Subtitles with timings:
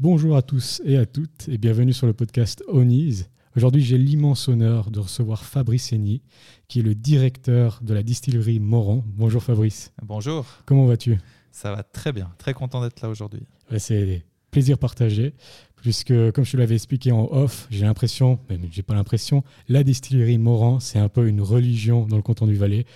[0.00, 3.24] Bonjour à tous et à toutes et bienvenue sur le podcast Onies.
[3.56, 6.22] Aujourd'hui, j'ai l'immense honneur de recevoir Fabrice Henny,
[6.68, 9.02] qui est le directeur de la distillerie Moran.
[9.16, 9.92] Bonjour Fabrice.
[10.04, 10.46] Bonjour.
[10.66, 11.18] Comment vas-tu?
[11.50, 13.42] Ça va très bien, très content d'être là aujourd'hui.
[13.76, 15.34] C'est plaisir partagé,
[15.74, 19.82] puisque comme je te l'avais expliqué en off, j'ai l'impression, même j'ai pas l'impression, la
[19.82, 22.86] distillerie Moran, c'est un peu une religion dans le canton du Valais.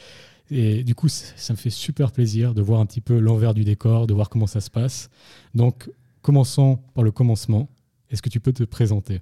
[0.52, 3.64] Et du coup, ça me fait super plaisir de voir un petit peu l'envers du
[3.64, 5.10] décor, de voir comment ça se passe.
[5.54, 5.90] Donc,
[6.22, 7.68] Commençons par le commencement.
[8.08, 9.20] Est-ce que tu peux te présenter?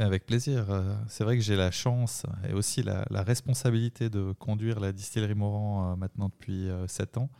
[0.00, 0.68] Avec plaisir.
[0.68, 5.36] Euh, c'est vrai que j'ai la chance et aussi la, responsabilité de conduire la distillerie
[5.36, 7.30] Morand euh, maintenant depuis 7 euh, ans.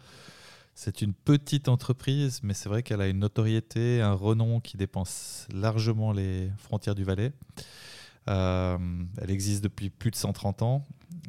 [0.76, 5.48] C'est une petite entreprise, mais c'est vrai qu'elle a une notoriété, un renom qui dépense
[5.52, 7.32] largement les frontières du Valais.
[8.26, 10.84] Elle existe depuis plus de 130 ans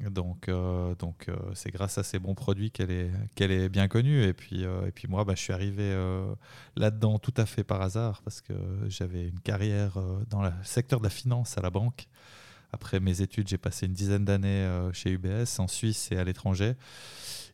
[0.09, 3.87] donc, euh, donc euh, c'est grâce à ces bons produits qu'elle est, qu'elle est bien
[3.87, 4.23] connue.
[4.23, 5.95] Et puis, euh, et puis moi, bah, je suis arrivé
[6.75, 8.53] là-dedans tout à fait par hasard parce que
[8.87, 9.97] j'avais une carrière
[10.29, 12.07] dans le secteur de la finance à la banque.
[12.73, 16.75] Après mes études, j'ai passé une dizaine d'années chez UBS en Suisse et à l'étranger.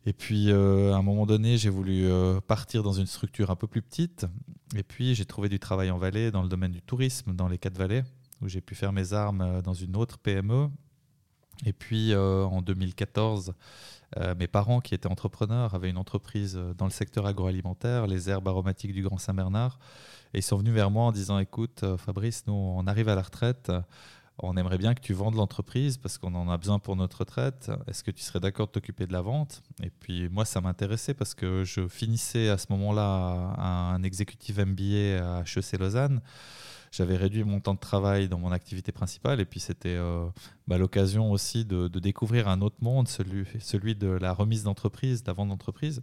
[0.06, 0.56] Et puis, à
[0.96, 2.08] un moment donné, j'ai voulu
[2.48, 4.26] partir dans une structure un peu plus petite.
[4.76, 7.58] Et puis, j'ai trouvé du travail en Valais, dans le domaine du tourisme, dans les
[7.58, 8.04] quatre vallées,
[8.42, 10.70] où j'ai pu faire mes armes dans une autre PME
[11.66, 13.54] et puis euh, en 2014,
[14.18, 18.30] euh, mes parents qui étaient entrepreneurs avaient une entreprise euh, dans le secteur agroalimentaire, les
[18.30, 19.80] herbes aromatiques du Grand Saint-Bernard.
[20.34, 23.22] Et ils sont venus vers moi en disant, écoute Fabrice, nous on arrive à la
[23.22, 23.72] retraite,
[24.40, 27.72] on aimerait bien que tu vendes l'entreprise parce qu'on en a besoin pour notre retraite.
[27.88, 29.64] Est-ce que tu serais d'accord de t'occuper de la vente?
[29.82, 35.24] Et puis moi, ça m'intéressait parce que je finissais à ce moment-là un exécutif MBA
[35.24, 36.22] à HEC Lausanne
[36.92, 40.28] j'avais réduit mon temps de travail dans mon activité principale et puis c'était euh,
[40.68, 45.34] bah, l'occasion aussi de, découvrir un autre monde, celui, de la remise d'entreprise, de la
[45.34, 46.02] vente d'entreprise.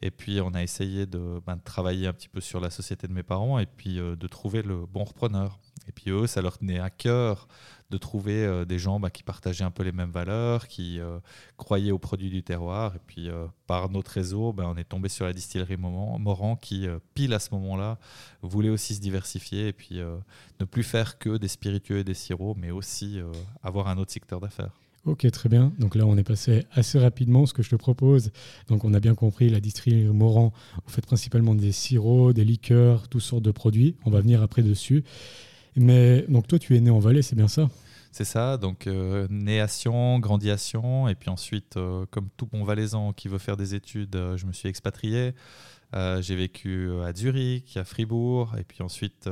[0.00, 3.12] Et puis on a essayé de, bah, travailler un petit peu sur la société de
[3.12, 5.58] mes parents et puis euh, de trouver le bon repreneur.
[5.88, 7.48] Et puis eux, ça leur tenait à cœur
[7.92, 11.18] de trouver euh, des gens bah, qui partageaient un peu les mêmes valeurs, qui euh,
[11.58, 12.96] croyaient aux produits du terroir.
[12.96, 16.88] Et puis, euh, par notre réseau, bah, on est tombé sur la distillerie Moran qui,
[17.14, 17.98] pile à ce moment-là,
[18.40, 20.00] voulait aussi se diversifier et puis
[20.60, 23.20] ne plus faire que des spiritueux et des sirops, mais aussi
[23.62, 24.72] avoir un autre secteur d'affaires.
[25.04, 25.72] Ok, très bien.
[25.78, 27.46] Donc là, on est passé assez rapidement.
[27.46, 28.30] Ce que je te propose,
[28.68, 30.52] donc on a bien compris, la distillerie Moran,
[30.84, 33.96] vous faites principalement des sirops, des liqueurs, toutes sortes de produits.
[34.04, 35.04] On va venir après dessus.
[35.76, 37.68] Mais donc toi, tu es né en Valais, c'est bien ça?
[38.12, 42.28] C'est ça, donc euh, né à Sion, grandi à Sion, et puis ensuite, euh, comme
[42.36, 45.34] tout bon valaisan qui veut faire des études, euh, je me suis expatrié.
[46.20, 49.28] j'ai vécu à Zurich, à Fribourg, et puis ensuite,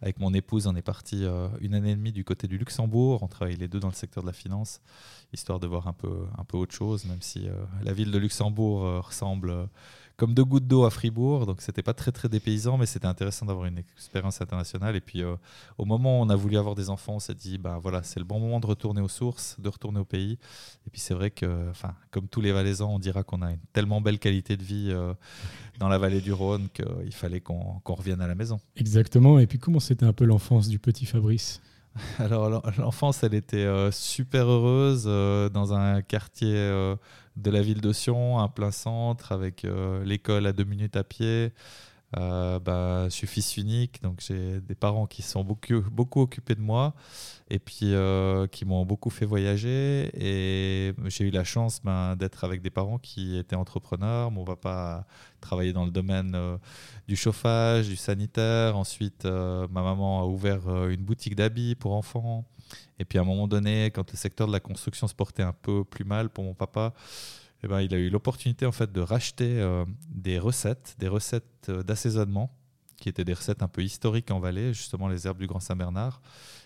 [0.00, 1.24] avec mon épouse, on est parti
[1.60, 3.24] une année et demie du côté du Luxembourg.
[3.24, 4.80] On travaille les deux dans le secteur de la finance,
[5.32, 7.48] histoire de voir un peu, un peu autre chose, même si
[7.82, 9.68] la ville de Luxembourg ressemble
[10.18, 11.46] comme deux gouttes d'eau à Fribourg.
[11.46, 14.96] Donc, c'était pas très, très dépaysant, mais c'était intéressant d'avoir une expérience internationale.
[14.96, 15.36] Et puis, euh,
[15.78, 18.18] au moment où on a voulu avoir des enfants, on s'est dit, bah voilà, c'est
[18.18, 20.36] le bon moment de retourner aux sources, de retourner au pays.
[20.86, 23.60] Et puis, c'est vrai que, enfin, comme tous les Valaisans, on dira qu'on a une
[23.72, 25.14] tellement belle qualité de vie euh,
[25.78, 28.58] dans la vallée du Rhône qu'il fallait qu'on revienne à la maison.
[28.74, 29.38] Exactement.
[29.38, 31.62] Et puis, comment c'était un peu l'enfance du petit Fabrice?
[32.18, 35.04] Alors l'enfance, elle était euh, super heureuse
[35.52, 36.54] dans un quartier
[37.38, 41.04] de la ville de Sion, un plein centre, avec euh, l'école à deux minutes à
[41.04, 41.52] pied.
[42.16, 46.54] Euh, bah, je suis fils unique, donc j'ai des parents qui sont beaucoup, beaucoup occupés
[46.54, 46.94] de moi
[47.50, 50.10] et puis euh, qui m'ont beaucoup fait voyager.
[50.14, 54.30] Et j'ai eu la chance ben, d'être avec des parents qui étaient entrepreneurs.
[54.30, 55.06] Mon papa
[55.40, 56.36] travaillait dans le domaine
[57.06, 58.76] du chauffage, du sanitaire.
[58.76, 62.46] Ensuite, ma maman a ouvert une boutique d'habits pour enfants.
[62.98, 65.52] Et puis à un moment donné, quand le secteur de la construction se portait un
[65.52, 66.94] peu plus mal pour mon papa,
[67.62, 71.68] eh ben, il a eu l'opportunité en fait de racheter euh, des recettes, des recettes
[71.68, 72.54] euh, d'assaisonnement,
[72.96, 76.20] qui étaient des recettes un peu historiques en Valais, justement les herbes du Grand Saint-Bernard.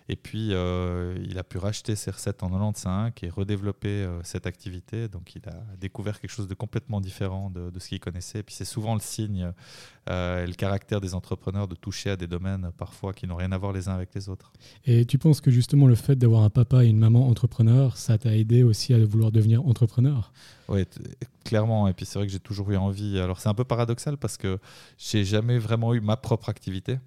[0.08, 4.46] Et puis, euh, il a pu racheter ses recettes en 95 et redévelopper euh, cette
[4.46, 5.08] activité.
[5.08, 8.40] Donc, il a découvert quelque chose de complètement différent de, ce qu'il connaissait.
[8.40, 9.52] Et puis, c'est souvent le signe
[10.10, 13.52] euh, et le caractère des entrepreneurs de toucher à des domaines parfois qui n'ont rien
[13.52, 14.52] à voir les uns avec les autres.
[14.84, 18.18] Et tu penses que justement le fait d'avoir un papa et une maman entrepreneurs, ça
[18.18, 20.32] t'a aidé aussi à vouloir devenir entrepreneur?
[20.68, 20.84] Oui,
[21.44, 21.88] clairement.
[21.88, 23.18] Et puis, c'est vrai que j'ai toujours eu envie.
[23.18, 24.58] Alors, c'est un peu paradoxal parce que
[24.98, 26.98] j'ai jamais vraiment eu ma propre activité.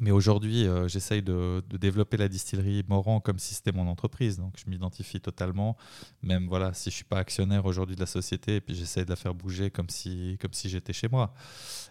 [0.00, 4.36] Mais aujourd'hui, euh, j'essaye de, développer la distillerie Morand comme si c'était mon entreprise.
[4.38, 5.76] Donc, je m'identifie totalement,
[6.22, 9.10] même voilà, si je suis pas actionnaire aujourd'hui de la société, et puis j'essaye de
[9.10, 11.32] la faire bouger comme si, comme si j'étais chez moi.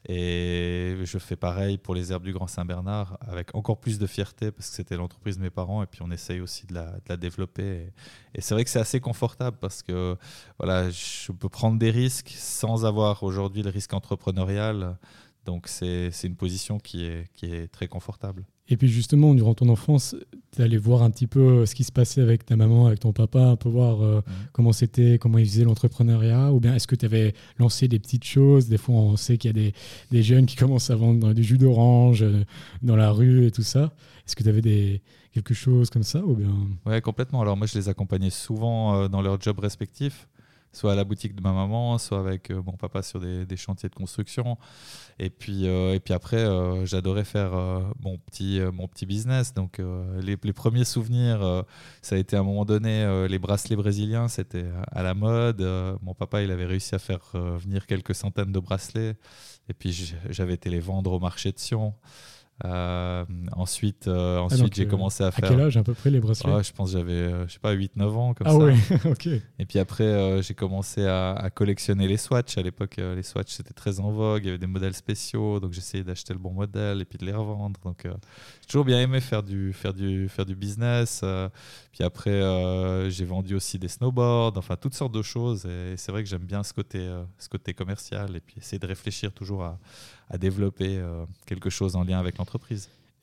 [0.08, 4.52] Et je fais pareil pour les herbes du Grand Saint-Bernard, avec encore plus de fierté,
[4.52, 7.10] parce que c'était l'entreprise de mes parents, et puis on essaye aussi de la, de
[7.10, 7.92] la développer.
[8.36, 10.16] Et, c'est vrai que c'est assez confortable, parce que
[10.60, 14.98] voilà, je peux prendre des risques sans avoir aujourd'hui le risque entrepreneurial.
[15.46, 18.46] Donc c'est une position qui est, qui est très confortable.
[18.68, 20.16] Et puis justement, durant ton enfance,
[20.56, 23.00] tu allé voir un petit peu euh, ce qui se passait avec ta maman, avec
[23.00, 24.34] ton papa, un peu voir euh, mhm.
[24.54, 28.24] comment c'était, comment ils faisaient l'entrepreneuriat, ou bien est-ce que tu avais lancé des petites
[28.24, 28.68] choses?
[28.68, 29.74] Des fois, on sait qu'il y a des,
[30.10, 32.44] des, jeunes qui commencent à vendre du jus d'orange euh,
[32.82, 33.94] dans la rue et tout ça.
[34.26, 36.50] Est-ce que tu avais des, quelque chose comme ça ou bien...
[36.88, 37.42] Ouais, complètement.
[37.42, 40.28] Alors moi, je les accompagnais souvent dans leurs jobs respectifs
[40.72, 43.90] soit à la boutique de ma maman, soit avec euh, mon papa sur des, chantiers
[43.90, 44.58] de construction.
[45.20, 47.52] Et puis, euh, et puis après, euh, j'adorais faire
[48.02, 49.54] mon, petit, mon petit business.
[49.54, 49.82] Donc,
[50.22, 51.64] les, les, premiers souvenirs,
[52.02, 55.62] ça a été à un moment donné, les bracelets brésiliens, c'était à la mode.
[56.02, 59.16] mon papa, il avait réussi à faire venir quelques centaines de bracelets.
[59.70, 61.94] Et puis, j'avais été les vendre au marché de Sion.
[62.64, 65.44] Euh, ensuite, euh, ensuite ah, j'ai euh, commencé à faire.
[65.44, 67.76] À quel âge à peu près les bracelets Je pense que j'avais, je sais pas,
[67.76, 68.58] 8-9 ans comme ah, ça.
[68.58, 68.76] oui,
[69.12, 69.28] ok.
[69.60, 72.58] Et puis après, j'ai commencé à, collectionner les Swatch.
[72.58, 74.44] À l'époque, les Swatch c'était très en vogue.
[74.44, 77.26] Il y avait des modèles spéciaux, donc j'essayais d'acheter le bon modèle et puis de
[77.26, 77.78] les revendre.
[77.84, 81.26] Donc j'ai toujours bien aimé faire du, faire du, faire du business.
[81.92, 82.40] puis après,
[83.10, 85.66] j'ai vendu aussi des snowboards, enfin toutes sortes de choses.
[85.66, 87.06] Et c'est vrai que j'aime bien ce côté,
[87.38, 89.78] ce côté commercial et puis essayer de réfléchir toujours à
[90.30, 91.00] à développer
[91.46, 92.45] quelque chose en lien avec l'entreprise.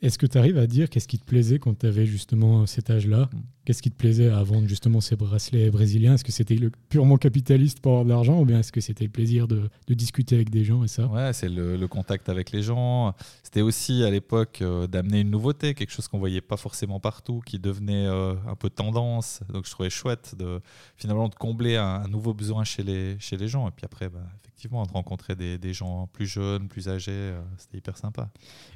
[0.03, 2.91] Est-ce que tu arrives à dire qu'est-ce qui te plaisait quand tu avais justement cet
[2.91, 3.31] âge-là?
[3.33, 3.39] Mm.
[3.65, 6.15] Qu'est-ce qui te plaisait à vendre justement ces bracelets brésiliens?
[6.15, 9.11] Est-ce que c'était purement capitaliste pour avoir de l'argent ou bien est-ce que c'était le
[9.11, 11.07] plaisir de, discuter avec des gens et ça?
[11.07, 13.15] Ouais, c'est le, contact avec les gens.
[13.45, 17.41] C'était aussi à l'époque euh, d'amener une nouveauté, quelque chose qu'on voyait pas forcément partout,
[17.45, 19.41] qui devenait euh, un peu tendance.
[19.53, 20.61] Donc je trouvais chouette de
[20.97, 23.69] finalement de combler un, nouveau besoin chez les, chez les gens.
[23.69, 27.41] Et puis après, bah, effectivement, de rencontrer des, des, gens plus jeunes, plus âgés, euh,
[27.59, 28.31] c'était hyper sympa.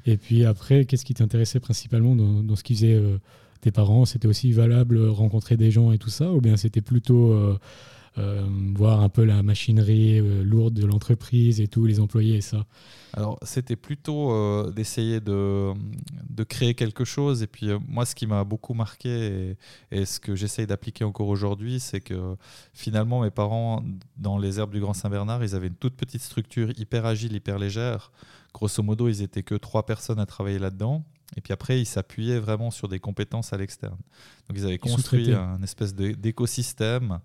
[0.04, 3.02] Et puis après, qu'est-ce qui t'intéressait principalement dans, dans ce qu'ils faisaient
[3.60, 6.80] tes parents, c'était aussi valable euh, rencontrer des gens et tout ça, ou bien c'était
[6.80, 7.58] plutôt euh,
[8.18, 12.66] euh, voir un peu la machinerie lourde de l'entreprise et tout, les employés et ça?
[13.12, 15.72] Alors c'était plutôt d'essayer de,
[16.28, 19.56] de, créer quelque chose, et puis moi ce qui m'a beaucoup marqué
[19.90, 22.36] et, ce que j'essaye d'appliquer encore aujourd'hui, c'est que
[22.74, 23.82] finalement mes parents,
[24.18, 27.58] dans les herbes du Grand Saint-Bernard, ils avaient une toute petite structure hyper agile, hyper
[27.58, 28.12] légère.
[28.52, 31.04] Grosso modo, ils étaient que trois personnes à travailler là-dedans.
[31.36, 33.98] Et puis après, ils s'appuyaient vraiment sur des compétences à l'externe.
[34.48, 37.20] Donc ils avaient construit un espèce d'écosystème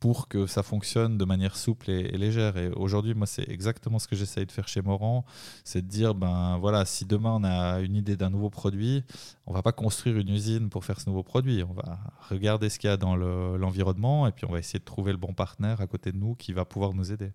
[0.00, 2.56] pour que ça fonctionne de manière souple et, légère.
[2.56, 5.26] Et aujourd'hui, moi, c'est exactement ce que j'essaye de faire chez Morand,
[5.62, 9.04] c'est de dire, ben voilà, si demain on a une idée d'un nouveau produit,
[9.46, 11.62] on va pas construire une usine pour faire ce nouveau produit.
[11.62, 11.98] On va
[12.30, 15.18] regarder ce qu'il y a dans l'environnement et puis on va essayer de trouver le
[15.18, 17.32] bon partenaire à côté de nous qui va pouvoir nous aider.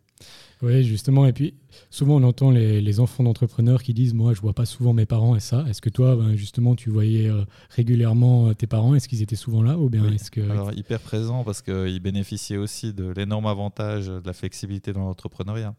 [0.62, 1.26] Oui, justement.
[1.26, 1.54] Et puis,
[1.90, 5.36] souvent, on entend les, enfants d'entrepreneurs qui disent Moi, je vois pas souvent mes parents
[5.36, 5.66] et ça.
[5.70, 8.96] Est-ce que toi, ben, justement, tu voyais euh, régulièrement euh, tes parents?
[8.96, 10.42] Est-ce qu'ils étaient souvent là ou bien est-ce que...
[10.42, 15.76] Alors, hyper présents parce qu'ils bénéficiaient aussi de l'énorme avantage de la flexibilité dans l'entrepreneuriat.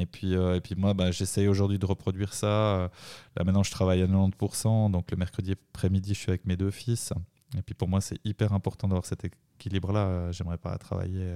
[0.00, 2.90] Et, puis, euh, et puis moi, bah, j'essaye aujourd'hui de reproduire ça.
[3.36, 4.90] Là maintenant, je travaille à 90%.
[4.90, 7.12] Donc le mercredi après-midi, je suis avec mes deux fils.
[7.56, 10.06] Et puis pour moi, c'est hyper important d'avoir cet équilibre-là.
[10.06, 11.34] Euh, j'aimerais pas travailler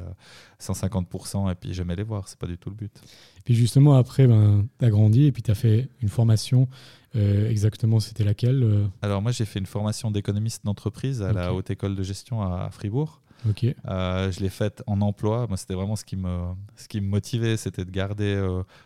[0.61, 2.29] 150% euh, et puis jamais les voir.
[2.29, 2.93] C'est pas du tout le but.
[3.39, 6.69] Et puis justement, après, ben, tu as grandi et puis tu as fait une formation.
[7.17, 11.71] Euh, exactement, c'était laquelle Alors moi, j'ai fait une formation d'économiste d'entreprise à la Haute
[11.71, 13.21] École de Gestion à, Fribourg.
[13.49, 13.63] Ok.
[13.65, 15.47] je l'ai faite en emploi.
[15.49, 16.41] Moi, c'était vraiment ce qui me,
[16.77, 18.37] ce qui me motivait, c'était de garder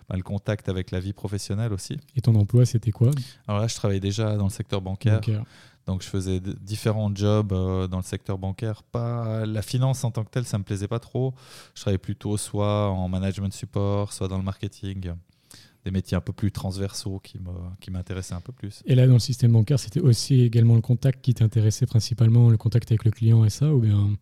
[0.09, 1.99] ben, le contact avec la vie professionnelle aussi.
[2.15, 3.11] Et ton emploi, c'était quoi?
[3.49, 5.21] Alors là, je travaillais déjà dans le secteur bancaire.
[5.87, 8.83] Donc je faisais différents jobs euh, dans le secteur bancaire.
[8.83, 11.35] Pas la finance en tant que telle, ça me plaisait pas trop.
[11.75, 15.13] Je travaillais plutôt soit en management support, soit dans le marketing.
[15.85, 17.39] Des métiers un peu plus transversaux qui
[17.91, 18.83] m'intéressaient qui un peu plus.
[18.87, 22.57] Et là, dans le système bancaire, c'était aussi également le contact qui t'intéressait principalement, le
[22.57, 24.17] contact avec le client et ça Ou bien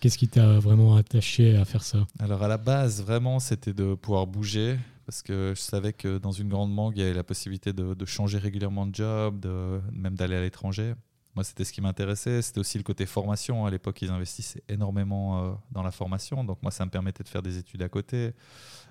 [0.00, 2.06] qu'est-ce qui t'a vraiment attaché à faire ça?
[2.18, 6.32] Alors à la base, vraiment, c'était de pouvoir bouger, parce que je savais que dans
[6.32, 10.14] une grande banque, il y avait la possibilité de, changer régulièrement de job, de, même
[10.14, 10.94] d'aller à l'étranger.
[11.34, 12.42] Moi, c'était ce qui m'intéressait.
[12.42, 13.66] C'était aussi le côté formation.
[13.66, 16.44] À l'époque, ils investissaient énormément dans la formation.
[16.44, 18.32] Donc, moi, ça me permettait de faire des études à côté,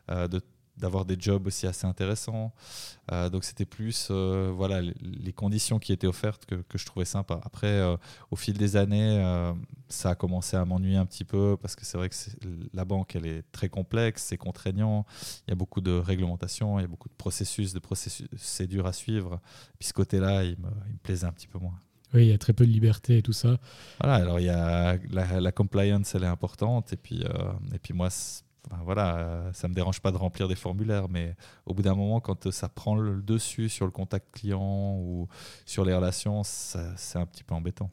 [0.10, 0.42] de
[0.78, 2.54] d'avoir des jobs aussi assez intéressants.
[3.12, 7.06] Euh, donc c'était plus euh, voilà, les, conditions qui étaient offertes que, que je trouvais
[7.06, 7.40] sympa.
[7.44, 7.98] Après, euh,
[8.32, 9.24] au fil des années,
[9.90, 12.16] ça a commencé à m'ennuyer un petit peu parce que c'est vrai que
[12.74, 15.06] la banque, elle est très complexe, c'est contraignant,
[15.48, 18.94] il y a beaucoup de réglementations, il y a beaucoup de processus, de procédures à
[18.94, 19.40] suivre.
[19.80, 21.78] Puis ce côté-là, il me, il me plaisait un petit peu moins.
[22.14, 23.58] Oui, il y a très peu de liberté et tout ça.
[24.00, 26.94] Voilà, alors il y a la, la compliance, elle est importante.
[26.94, 27.24] Et puis,
[27.74, 28.10] et puis moi,
[28.84, 32.20] voilà, euh, ça me dérange pas de remplir des formulaires, mais au bout d'un moment,
[32.20, 35.28] quand ça prend le dessus sur le contact client ou
[35.66, 37.90] sur les relations, c'est un petit peu embêtant.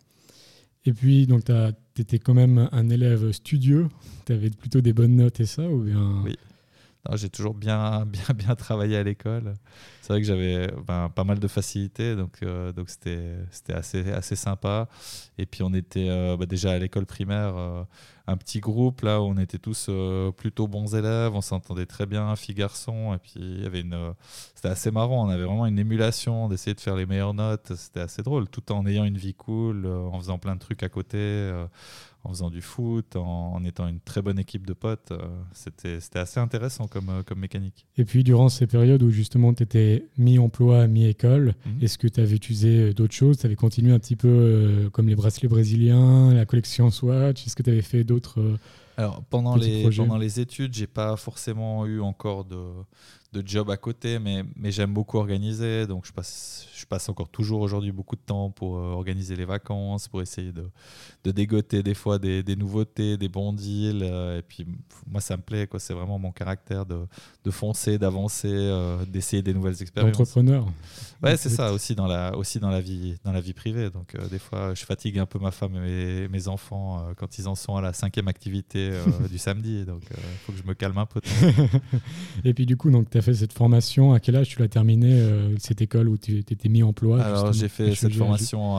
[0.85, 3.89] Et puis, donc, tu étais quand même un élève studieux,
[4.27, 6.23] tu avais plutôt des bonnes notes et ça ou bien...
[6.25, 6.37] Oui,
[7.15, 9.55] j'ai toujours bien, bien, bien travaillé à l'école.
[10.01, 14.13] C'est vrai que j'avais ben, pas mal de facilité, donc euh, donc c'était c'était assez
[14.13, 14.89] assez sympa.
[15.39, 17.85] Et puis on était euh, bah, déjà à l'école primaire euh,
[18.27, 19.91] un petit groupe là où on était tous
[20.37, 23.15] plutôt bons élèves, on s'entendait très bien, filles garçons.
[23.15, 24.15] Et puis il y avait une
[24.55, 25.27] c'était assez marrant.
[25.27, 27.73] On avait vraiment une émulation d'essayer de faire les meilleures notes.
[27.75, 30.89] C'était assez drôle, tout en ayant une vie cool, en faisant plein de trucs à
[30.89, 31.53] côté
[32.25, 35.11] en faisant du foot, en, étant une très bonne équipe de potes.
[35.11, 35.19] Euh,
[35.53, 37.87] c'était assez intéressant comme, euh, comme mécanique.
[37.97, 41.83] Et puis, durant ces périodes où justement tu étais mi-emploi, mi-école, mhm.
[41.83, 43.39] est-ce que tu avais utilisé euh, d'autres choses?
[43.39, 47.47] Tu avais continué un petit peu comme les bracelets brésiliens, la collection Swatch?
[47.47, 48.59] Est-ce que tu avais fait d'autres.
[48.97, 52.57] Alors, pendant les, pendant les études, j'ai pas forcément eu encore de,
[53.33, 55.87] de job à côté, mais, mais j'aime beaucoup organiser.
[55.87, 59.47] Donc, je passe, je passe encore toujours aujourd'hui beaucoup de temps pour euh, organiser les
[59.47, 60.69] vacances, pour essayer de,
[61.25, 64.03] de dégoter des fois des, des nouveautés, des bons deals.
[64.03, 64.67] Euh, et puis,
[65.07, 65.67] moi, ça me plaît.
[65.79, 67.07] C'est vraiment mon caractère de,
[67.45, 70.15] de foncer, d'avancer, euh, d'essayer des nouvelles expériences.
[70.15, 70.67] Entrepreneur.
[71.23, 73.89] Ouais, c'est ça aussi dans la, aussi dans la vie, dans la vie privée.
[73.89, 77.55] Donc, des fois, je fatigue un peu ma femme et mes, enfants quand ils en
[77.55, 78.91] sont à la cinquième activité
[79.31, 79.85] du samedi.
[79.85, 81.21] Donc, il faut que je me calme un peu.
[82.45, 84.13] et puis, du coup, donc, tu fait cette formation?
[84.13, 87.53] À quel âge tu l'as terminée, euh, cette école où tu étais mis emploi Alors,
[87.53, 88.77] j'ai fait cette formation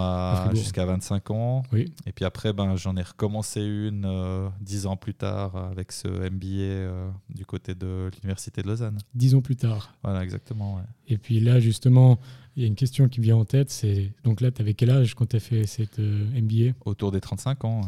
[0.54, 1.64] jusqu'à 25 ans.
[1.72, 1.92] Oui.
[2.06, 6.08] Et puis après, ben, j'en ai recommencé une euh, dix ans plus tard avec ce
[6.08, 8.98] MBA euh, du côté de l'Université de Lausanne.
[9.16, 9.94] Dix ans plus tard.
[10.04, 10.82] Voilà, exactement.
[11.08, 12.20] Et puis là, justement,
[12.56, 13.70] il y a une question qui vient en tête.
[13.70, 17.22] C'est donc là, tu avais quel âge quand tu as fait cette MBA Autour des
[17.22, 17.82] 35 ans.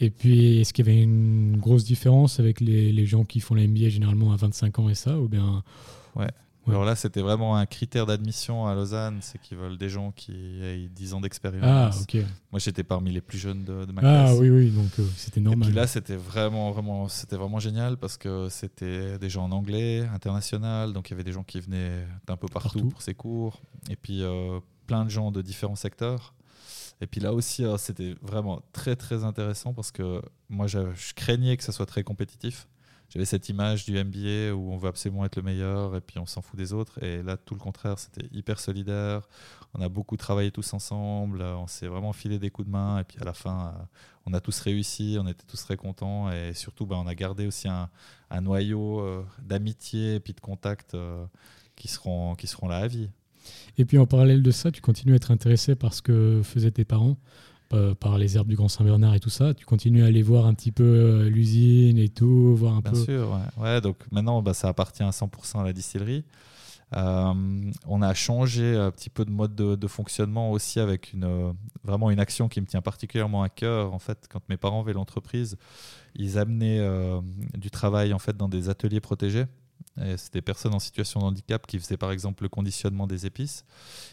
[0.00, 3.54] Et puis, est-ce qu'il y avait une grosse différence avec les, les gens qui font
[3.54, 5.62] la MBA généralement à 25 ans et ça ou bien
[6.16, 6.28] Ouais.
[6.68, 10.32] Alors là, c'était vraiment un critère d'admission à Lausanne, c'est qu'ils veulent des gens qui
[10.62, 11.64] aient 10 ans d'expérience.
[11.64, 12.24] Ah, ok.
[12.52, 14.30] Moi, j'étais parmi les plus jeunes de, ma ah, classe.
[14.32, 15.68] Ah oui, oui, donc euh, c'était normal.
[15.68, 19.52] Et puis là, c'était vraiment, vraiment, c'était vraiment génial parce que c'était des gens en
[19.52, 23.14] anglais, international, donc il y avait des gens qui venaient d'un peu partout, pour ces
[23.14, 26.34] cours, et puis euh, plein de gens de différents secteurs.
[27.00, 30.80] Et puis là aussi, euh, c'était vraiment très très intéressant parce que moi, je,
[31.14, 32.68] craignais que ça soit très compétitif.
[33.08, 36.26] J'avais cette image du MBA où on veut absolument être le meilleur et puis on
[36.26, 37.02] s'en fout des autres.
[37.02, 39.28] Et là, tout le contraire, c'était hyper solidaire.
[39.74, 41.42] On a beaucoup travaillé tous ensemble.
[41.42, 43.00] On s'est vraiment filé des coups de main.
[43.00, 43.84] Et puis à la fin, euh,
[44.26, 45.16] on a tous réussi.
[45.20, 46.30] On était tous très contents.
[46.30, 47.88] Et surtout, bah, on a gardé aussi un,
[48.40, 50.96] noyau euh, d'amitié et puis de contact
[51.74, 53.10] qui, seront, qui seront là à vie.
[53.78, 56.70] Et puis en parallèle de ça, tu continues à être intéressé par ce que faisaient
[56.70, 57.16] tes parents,
[57.72, 59.54] euh, par les herbes du Grand Saint-Bernard et tout ça.
[59.54, 62.90] Tu continues à aller voir un petit peu euh, l'usine et tout, voir un Bien
[62.90, 62.96] peu.
[62.96, 63.80] Bien sûr, ouais.
[63.80, 66.24] Donc maintenant, bah, ça appartient à 100% à la distillerie.
[66.96, 67.32] Euh,
[67.86, 71.54] on a changé un petit peu de mode de, fonctionnement aussi avec une,
[71.84, 73.94] vraiment une action qui me tient particulièrement à cœur.
[73.94, 75.56] En fait, quand mes parents avaient l'entreprise,
[76.16, 76.84] ils amenaient
[77.56, 79.44] du travail en fait dans des ateliers protégés.
[80.16, 83.64] C'était des personnes en situation de handicap qui faisaient par exemple le conditionnement des épices.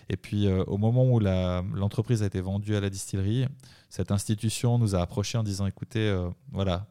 [0.10, 3.46] Et puis euh, au moment où l'entreprise a été vendue à la distillerie,
[3.90, 6.88] cette institution nous a approchés en disant écoutez, euh, voilà,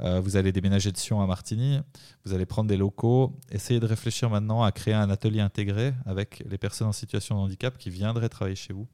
[0.00, 1.78] euh, vous allez déménager de Sion à Martigny,
[2.24, 6.42] vous allez prendre des locaux, essayez de réfléchir maintenant à créer un atelier intégré avec
[6.48, 8.88] les personnes en situation de handicap qui viendraient travailler chez vous.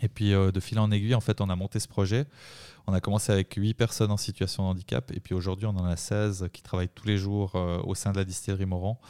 [0.00, 2.26] Et puis de fil en aiguille, en fait, on a monté ce projet.
[2.86, 5.84] On a commencé avec 8 personnes en situation de handicap et puis aujourd'hui on en
[5.84, 9.00] a 16 qui travaillent tous les jours euh, au sein de la distillerie Morand.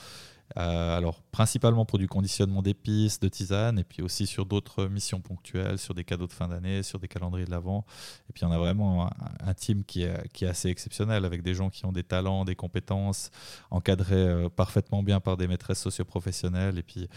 [0.58, 5.22] Euh, alors principalement pour du conditionnement d'épices, de tisanes, et puis aussi sur d'autres missions
[5.22, 7.86] ponctuelles, sur des cadeaux de fin d'année, sur des calendriers de l'Avent.
[8.28, 9.08] Et puis on a vraiment
[9.40, 12.44] un, team qui est, qui est, assez exceptionnel, avec des gens qui ont des talents,
[12.44, 13.30] des compétences,
[13.70, 16.78] encadrés euh, parfaitement bien par des maîtresses socioprofessionnelles.
[16.78, 17.08] Et puis,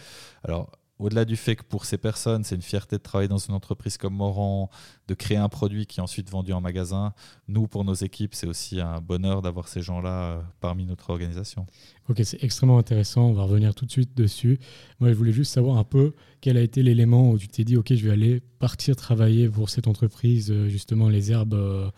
[0.42, 3.54] alors au-delà du fait que pour ces personnes, c'est une fierté de travailler dans une
[3.54, 4.70] entreprise comme Moran,
[5.08, 7.12] de créer un produit qui est ensuite vendu en magasin,
[7.48, 11.66] nous, pour nos équipes, c'est aussi un bonheur d'avoir ces gens-là euh, parmi notre organisation.
[12.08, 13.22] Ok, c'est extrêmement intéressant.
[13.22, 14.58] On va revenir tout de suite dessus.
[15.00, 17.76] Moi, je voulais juste savoir un peu quel a été l'élément où tu t'es dit,
[17.76, 21.90] ok, je vais aller partir travailler pour cette entreprise, euh, justement, les herbes euh,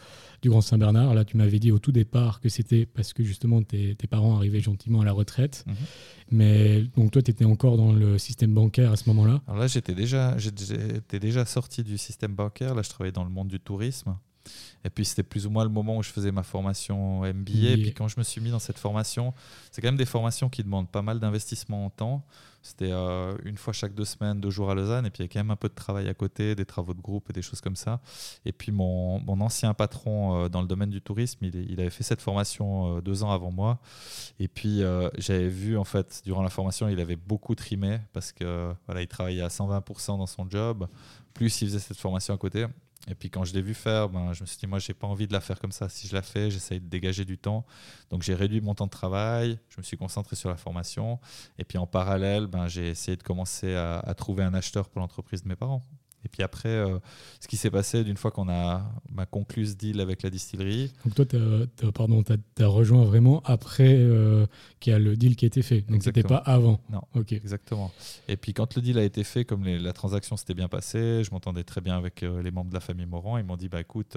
[0.42, 1.14] du Grand Saint-Bernard.
[1.14, 4.60] Là, tu m'avais dit au tout départ que c'était parce que justement tes, parents arrivaient
[4.60, 5.64] gentiment à la retraite.
[5.66, 5.74] Mhm.
[6.30, 9.40] Mais donc toi, tu étais encore dans le système bancaire à ce moment-là?
[9.46, 12.74] Alors là, j'étais déjà, j'étais déjà sorti du système bancaire.
[12.74, 14.16] Là, je travaillais dans le monde du tourisme.
[14.84, 17.52] Et puis c'était plus ou moins le moment où je faisais ma formation MBA.
[17.52, 19.34] Et puis quand je me suis mis dans cette formation,
[19.70, 22.24] c'est quand même des formations qui demandent pas mal d'investissement en temps.
[22.62, 25.06] C'était euh, une fois chaque deux semaines, deux jours à Lausanne.
[25.06, 26.94] Et puis il y a quand même un peu de travail à côté, des travaux
[26.94, 28.00] de groupe et des choses comme ça.
[28.44, 32.04] Et puis mon, mon ancien patron euh, dans le domaine du tourisme, il, avait fait
[32.04, 33.78] cette formation euh, deux ans avant moi.
[34.38, 34.82] Et puis
[35.18, 39.08] j'avais vu en fait durant la formation, il avait beaucoup trimé parce que voilà, il
[39.08, 40.86] travaillait à 120% dans son job.
[41.34, 42.66] Plus il faisait cette formation à côté.
[43.08, 45.06] Et puis quand je l'ai vu faire, ben, je me suis dit, moi, j'ai pas
[45.06, 45.88] envie de la faire comme ça.
[45.88, 47.64] Si je la fais, j'essaye de dégager du temps.
[48.10, 51.18] Donc j'ai réduit mon temps de travail, je me suis concentré sur la formation.
[51.58, 55.42] Et puis en parallèle, ben, j'ai essayé de commencer à trouver un acheteur pour l'entreprise
[55.42, 55.82] de mes parents.
[56.24, 56.98] Et puis après, euh,
[57.40, 60.92] ce qui s'est passé d'une fois qu'on a ma conclu ce deal avec la distillerie.
[61.04, 64.46] Donc toi, tu as, rejoint vraiment après euh,
[64.80, 65.82] qu'il y a le deal qui a été fait.
[65.82, 66.80] Donc c'était pas avant.
[66.90, 67.02] Non.
[67.14, 67.32] Ok.
[67.32, 67.92] Exactement.
[68.26, 71.30] Et puis quand le deal a été fait, comme la transaction s'était bien passée, je
[71.30, 73.38] m'entendais très bien avec euh, les membres de la famille Morand.
[73.38, 74.16] Ils m'ont dit bah écoute,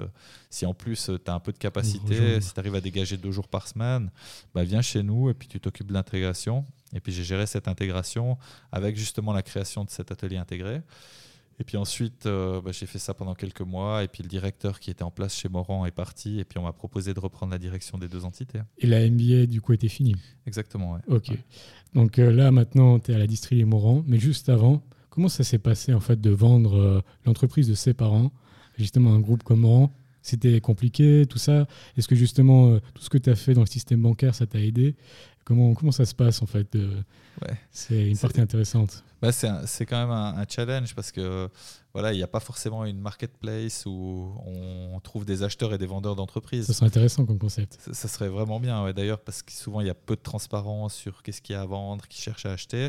[0.50, 3.32] si en plus tu as un peu de capacité, si tu arrives à dégager deux
[3.32, 4.10] jours par semaine,
[4.54, 6.66] bah viens chez nous et puis tu t'occupes de l'intégration.
[6.94, 8.36] Et puis j'ai géré cette intégration
[8.70, 10.82] avec justement la création de cet atelier intégré.
[11.58, 14.02] Et puis ensuite, euh, bah, j'ai fait ça pendant quelques mois.
[14.04, 16.40] Et puis le directeur qui était en place chez Morand est parti.
[16.40, 18.60] Et puis on m'a proposé de reprendre la direction des deux entités.
[18.78, 20.16] Et la MBA, du coup, était finie
[20.46, 21.30] Exactement, Ok.
[21.94, 24.02] Donc euh, là, maintenant, tu es à la distillerie Morand.
[24.06, 27.94] Mais juste avant, comment ça s'est passé, en fait, de vendre euh, l'entreprise de ses
[27.94, 28.32] parents,
[28.78, 29.92] justement, un groupe comme Morand?
[30.24, 31.66] C'était compliqué, tout ça?
[31.96, 34.60] Est-ce que, justement, tout ce que tu as fait dans le système bancaire, ça t'a
[34.60, 34.94] aidé?
[35.44, 37.58] Comment, comment ça se passe en fait ouais.
[37.70, 39.02] C'est une partie intéressante.
[39.22, 41.48] Bah, c'est quand même un, challenge parce que
[41.92, 45.86] voilà, il n'y a pas forcément une marketplace où on trouve des acheteurs et des
[45.86, 46.66] vendeurs d'entreprises.
[46.66, 47.78] Ça serait intéressant comme concept.
[47.92, 50.94] Ça, serait vraiment bien, ouais, d'ailleurs, parce que souvent il y a peu de transparence
[50.94, 52.88] sur qu'est-ce qu'il y a à vendre, qui cherche à acheter.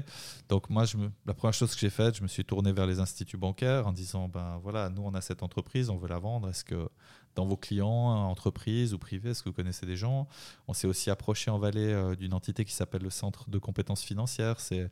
[0.50, 2.88] Donc moi, je me, la première chose que j'ai faite, je me suis tourné vers
[2.88, 6.20] les instituts bancaires en disant, ben voilà, nous on a cette entreprise, on veut la
[6.20, 6.50] vendre.
[6.50, 6.90] Est-ce que
[7.36, 10.28] dans vos clients, entreprises ou privés Est-ce que vous connaissez des gens?
[10.68, 14.04] On s'est aussi approché en Valais euh, d'une entité qui s'appelle le Centre de compétences
[14.04, 14.60] financières.
[14.60, 14.90] C'est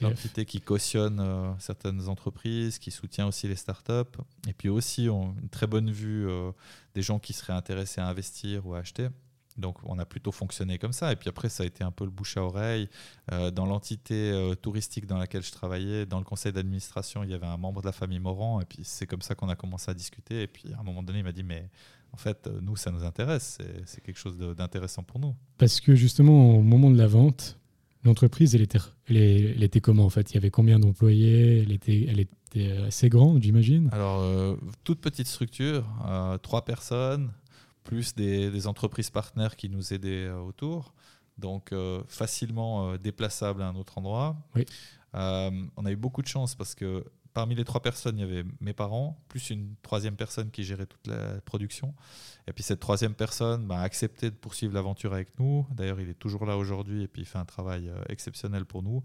[0.00, 4.18] l'entité qui cautionne euh, certaines entreprises, qui soutient aussi les startups.
[4.48, 6.52] Et puis aussi, on, une très bonne vue euh,
[6.94, 9.08] des gens qui seraient intéressés à investir ou à acheter.
[9.58, 11.12] Donc on a plutôt fonctionné comme ça.
[11.12, 12.88] Et puis après, ça a été un peu le bouche à oreille.
[13.32, 17.34] Euh, dans l'entité euh, touristique dans laquelle je travaillais, dans le conseil d'administration, il y
[17.34, 18.60] avait un membre de la famille Morand.
[18.60, 20.42] Et puis c'est comme ça qu'on a commencé à discuter.
[20.42, 21.68] Et puis à un moment donné, il m'a dit, mais
[22.12, 23.58] en fait, euh, nous, ça nous intéresse.
[23.86, 25.34] C'est quelque chose d'intéressant pour nous.
[25.58, 27.58] Parce que justement, au moment de la vente,
[28.04, 30.30] l'entreprise, elle était, elle, était comment en fait?
[30.32, 31.62] Il y avait combien d'employés?
[31.62, 33.88] Elle était, elle était assez grande, j'imagine?
[33.92, 35.84] Alors, toute petite structure,
[36.42, 37.30] trois personnes
[37.84, 40.94] plus des, entreprises partenaires qui nous aidaient euh, autour.
[41.38, 44.36] Donc euh, facilement euh, déplaçable à un autre endroit.
[45.14, 48.44] on a eu beaucoup de chance parce que parmi les trois personnes, il y avait
[48.60, 51.94] mes parents, plus une troisième personne qui gérait toute la production.
[52.48, 55.64] Et puis cette troisième personne bah, a accepté de poursuivre l'aventure avec nous.
[55.70, 59.02] D'ailleurs, il est toujours là aujourd'hui et puis il fait un travail exceptionnel pour nous.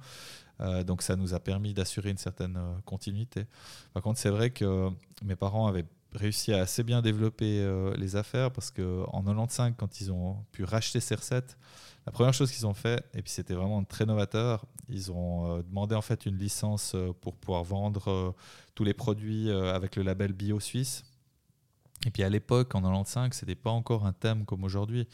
[0.83, 3.45] donc ça nous a permis d'assurer une certaine continuité.
[3.93, 4.89] Par contre, c'est vrai que
[5.23, 5.85] mes parents avaient
[6.15, 10.63] réussi à assez bien développer euh, les affaires parce qu'en 95, quand ils ont pu
[10.63, 11.57] racheter ces recettes,
[12.05, 15.61] la première chose qu'ils ont fait, et puis c'était vraiment très novateur, ils ont euh,
[15.63, 18.35] demandé en fait une licence euh, pour pouvoir vendre
[18.75, 21.05] tous les produits avec le label bio suisse.
[22.05, 25.07] Et puis à l'époque, en 95, ce n'était pas encore un thème comme aujourd'hui.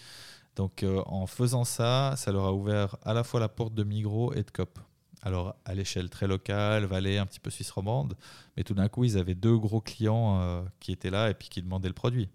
[0.55, 4.33] Donc en faisant ça, ça leur a ouvert à la fois la porte de Migros
[4.33, 4.79] et de COP
[5.21, 8.15] alors à l'échelle très locale, Valais, un petit peu Suisse romande,
[8.57, 11.49] mais tout d'un coup, ils avaient deux gros clients euh, qui étaient là et puis
[11.49, 12.29] qui demandaient le produit.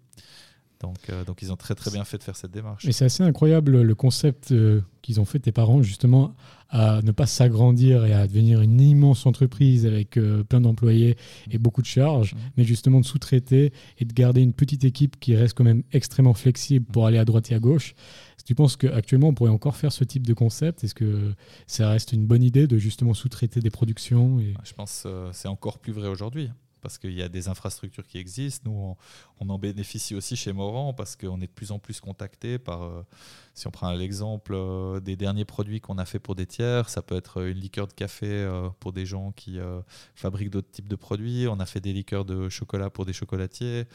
[0.81, 2.85] Donc, euh, donc ils ont très très bien fait de faire cette démarche.
[2.85, 6.35] Mais c'est assez incroyable le concept euh, qu'ils ont fait tes parents justement
[6.69, 11.15] à ne pas s'agrandir et à devenir une immense entreprise avec plein d'employés
[11.49, 12.37] et beaucoup de charges, mmh.
[12.57, 16.33] mais justement de sous-traiter et de garder une petite équipe qui reste quand même extrêmement
[16.33, 17.07] flexible pour mmh.
[17.07, 17.95] aller à droite et à gauche.
[18.47, 20.81] Tu penses qu'actuellement, on pourrait encore faire ce type de concept?
[20.85, 21.33] Est-ce que
[21.67, 24.53] ça reste une bonne idée de justement sous-traiter des productions et...
[24.63, 26.49] Je pense que c'est encore plus vrai aujourd'hui.
[26.81, 28.69] Parce qu'il y a des infrastructures qui existent.
[28.69, 28.95] Nous,
[29.39, 32.83] on, en bénéficie aussi chez Morand parce qu'on est de plus en plus contacté par,
[32.83, 33.03] euh,
[33.53, 37.01] si on prend l'exemple euh, des derniers produits qu'on a fait pour des tiers, ça
[37.01, 39.59] peut être une liqueur de café euh, pour des gens qui
[40.15, 41.47] fabriquent d'autres types de produits.
[41.47, 43.85] On a fait des liqueurs de chocolat pour des chocolatiers.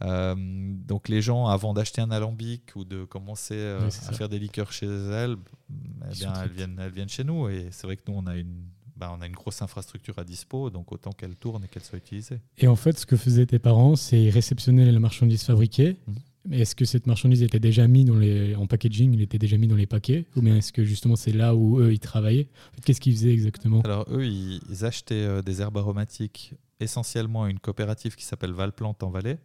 [0.00, 3.76] donc les gens, avant d'acheter un alambic ou de commencer
[4.08, 5.36] à faire des liqueurs chez elles,
[5.70, 7.48] eh bien, elles, viennent, elles viennent chez nous.
[7.48, 8.68] Et c'est vrai que nous, on a une
[8.98, 11.98] bah, on a une grosse infrastructure à dispo, donc autant qu'elle tourne et qu'elle soit
[11.98, 12.40] utilisée.
[12.58, 15.96] Et en fait, ce que faisaient tes parents, c'est réceptionner la marchandise fabriquée.
[16.06, 16.14] Mhm.
[16.52, 19.68] Est-ce que cette marchandise était déjà mise dans les, en packaging, il était déjà mis
[19.68, 20.24] dans les paquets?
[20.34, 22.48] Ou bien est-ce que justement c'est là où eux ils travaillaient?
[22.84, 23.82] Qu'est-ce qu'ils faisaient exactement?
[23.82, 29.02] Alors eux, ils, achetaient euh, des herbes aromatiques essentiellement à une coopérative qui s'appelle Valplante
[29.02, 29.38] en Valais.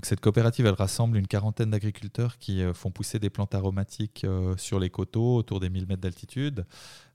[0.00, 4.80] Cette coopérative, rassemble une quarantaine d'agriculteurs qui euh, font pousser des plantes aromatiques euh, sur
[4.80, 6.64] les coteaux autour des 1000 mètres d'altitude.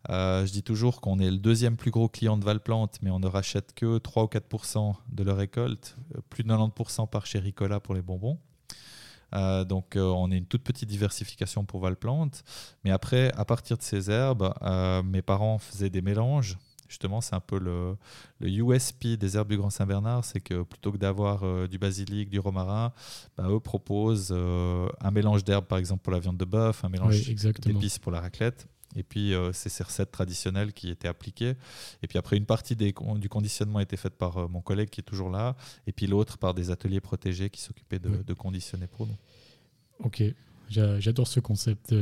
[0.10, 3.20] Euh, je dis toujours qu'on est le deuxième plus gros client de Valplante, mais on
[3.20, 5.98] ne rachète que 3 ou 4% de leur récolte,
[6.30, 8.38] plus de 90% par chez Ricola pour les bonbons.
[9.34, 12.44] donc on est une toute petite diversification pour Valplante.
[12.86, 14.54] Mais après, à partir de ces herbes,
[15.04, 17.96] mes parents faisaient des mélanges Justement, c'est un peu le,
[18.40, 22.30] le, USP des herbes du Grand Saint-Bernard, c'est que plutôt que d'avoir euh, du basilic,
[22.30, 22.94] du romarin,
[23.38, 26.90] bah, eux proposent euh, un mélange d'herbes, par exemple pour la viande de bœuf, un
[26.90, 27.22] mélange
[27.62, 28.68] d'épices pour la raclette.
[28.96, 31.56] Et puis, euh, c'est ces recettes traditionnelles qui étaient appliquées.
[32.02, 35.04] Et puis après, une partie des, du conditionnement était faite par mon collègue qui est
[35.04, 39.06] toujours là, et puis l'autre par des ateliers protégés qui s'occupaient de, de, conditionner pour
[39.06, 39.18] nous.
[40.00, 40.24] Ok,
[40.70, 41.94] j'adore ce concept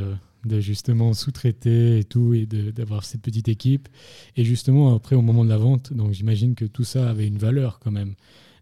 [0.46, 3.90] de justement sous-traiter et tout, et d'avoir cette petite équipe.
[4.36, 7.38] Et justement, après, au moment de la vente, donc j'imagine que tout ça avait une
[7.38, 8.16] valeur quand même.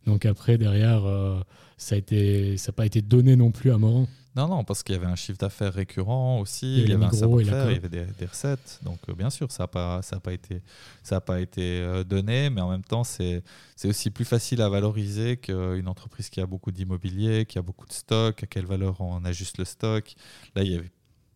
[0.06, 1.40] Donc après, derrière, euh,
[1.78, 4.08] ça n'a pas été donné non plus à Morand.
[4.36, 7.12] Non, non, parce qu'il y avait un chiffre d'affaires récurrent aussi, il y, avait un
[7.12, 8.80] savoir-faire, il y avait des, recettes.
[8.82, 10.64] Donc, euh, bien sûr, ça n'a pas, ça pas été,
[11.04, 13.44] ça a pas été euh, donné, mais en même temps, c'est
[13.84, 17.94] aussi plus facile à valoriser qu'une entreprise qui a beaucoup d'immobilier, qui a beaucoup de
[17.94, 20.16] stock, à quelle valeur on ajuste le stock.
[20.56, 20.92] Là, il y avait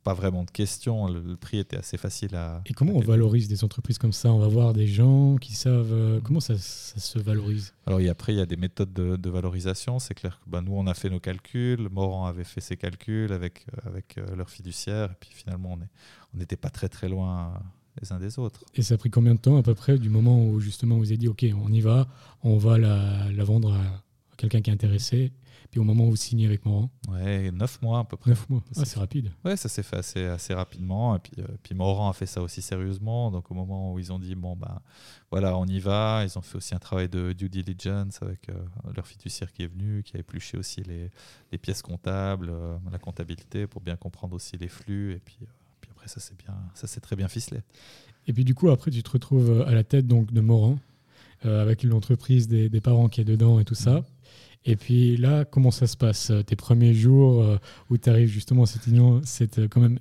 [0.07, 1.09] pas vraiment de questions.
[1.09, 2.61] Le, prix était assez facile à.
[2.65, 4.31] Et comment on valorise des entreprises comme ça?
[4.31, 5.91] On va voir des gens qui savent.
[5.91, 7.73] Euh, comment ça, se valorise?
[7.85, 9.99] Alors, y après, il y a des méthodes de, valorisation.
[9.99, 11.89] C'est clair que bah, nous, on a fait nos calculs.
[11.91, 15.11] Morand avait fait ses calculs avec, euh, avec euh, leur fiduciaire.
[15.11, 15.77] Et puis finalement,
[16.33, 17.61] on n'était on pas très très loin
[18.01, 18.63] les uns des autres.
[18.75, 21.07] Et ça a pris combien de temps à peu près du moment où justement vous
[21.07, 22.07] avez dit OK, on y va,
[22.43, 24.03] on va la, la vendre à
[24.37, 25.33] quelqu'un qui est intéressé?
[25.69, 28.31] Puis au moment où vous signez avec Morand Ouais, neuf mois à peu près.
[28.31, 29.31] Neuf mois, ah, c'est rapide.
[29.43, 31.15] Ouais, ça s'est fait assez, assez rapidement.
[31.15, 33.31] Et puis, euh, puis Morand a fait ça aussi sérieusement.
[33.31, 34.79] Donc au moment où ils ont dit, bon, ben
[35.29, 38.53] voilà, on y va, ils ont fait aussi un travail de due diligence avec euh,
[38.95, 41.11] leur fiduciaire qui est venu, qui a épluché aussi les,
[41.51, 45.13] les pièces comptables, euh, la comptabilité pour bien comprendre aussi les flux.
[45.13, 45.37] Et puis,
[45.81, 47.61] puis après, ça s'est bien, ça s'est très bien ficelé.
[48.27, 50.79] Et puis du coup, après, tu te retrouves à la tête donc de Morand,
[51.43, 54.03] avec une entreprise des, des, parents qui est dedans et tout ça.
[54.65, 57.57] Et puis là, comment ça se passe euh, Tes premiers jours euh,
[57.89, 58.83] où tu arrives justement à cette,
[59.23, 59.99] cette euh, quand même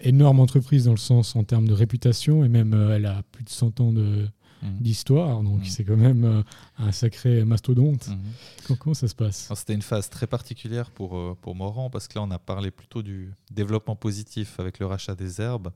[0.00, 3.48] énorme entreprise dans le sens en termes de réputation, et même elle a plus de
[3.48, 4.26] 100 ans de,
[4.62, 4.78] Mhm.
[4.80, 5.64] d'histoire, donc mhm.
[5.64, 6.42] c'est quand même euh,
[6.78, 8.08] un sacré mastodonte.
[8.08, 8.76] Mhm.
[8.78, 9.52] Comment, ça se passe?
[9.54, 12.70] C'était une phase très particulière pour, euh, pour Morand, parce que là, on a parlé
[12.70, 15.72] plutôt du développement positif avec le rachat des herbes,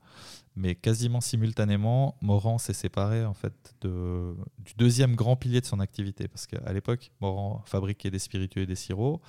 [0.55, 5.79] mais quasiment simultanément, Morand s'est séparé en fait de, du deuxième grand pilier de son
[5.79, 9.21] activité, parce qu'à l'époque, Morand fabriquait des spiritueux et des sirops.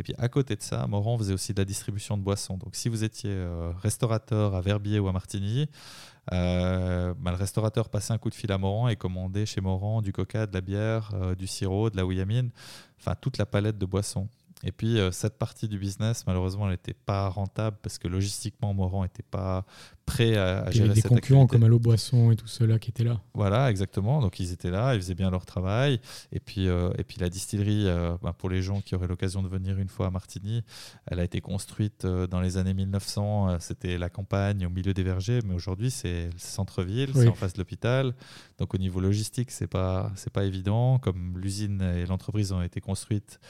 [0.00, 2.56] Et puis à côté de ça, Morand faisait aussi de la distribution de boissons.
[2.56, 5.68] Donc si vous étiez euh, restaurateur à Verbier ou à Martigny,
[6.32, 10.00] euh, bah, le restaurateur passait un coup de fil à Morand et commandait chez Morand
[10.00, 12.48] du coca, de la bière, euh, du sirop, de la ouillamine,
[12.98, 14.26] enfin toute la palette de boissons.
[14.62, 18.74] Et puis, euh, cette partie du business, malheureusement, elle n'était pas rentable parce que logistiquement,
[18.74, 19.64] Morand n'était pas
[20.04, 22.78] prêt à, à gérer Il y avait des concurrents comme Allo Boisson et tout cela
[22.78, 23.20] qui étaient là.
[23.32, 24.20] Voilà, exactement.
[24.20, 26.00] Donc, ils étaient là, ils faisaient bien leur travail.
[26.32, 29.42] Et puis, euh, et puis la distillerie, euh, bah, pour les gens qui auraient l'occasion
[29.42, 30.62] de venir une fois à Martigny,
[31.06, 33.60] elle a été construite dans les années 1900.
[33.60, 37.54] C'était la campagne au milieu des vergers, mais aujourd'hui, c'est le centre-ville, c'est en face
[37.54, 38.14] de l'hôpital.
[38.58, 40.98] Donc, au niveau logistique, c'est pas, c'est pas évident.
[40.98, 43.40] Comme l'usine et l'entreprise ont été construites,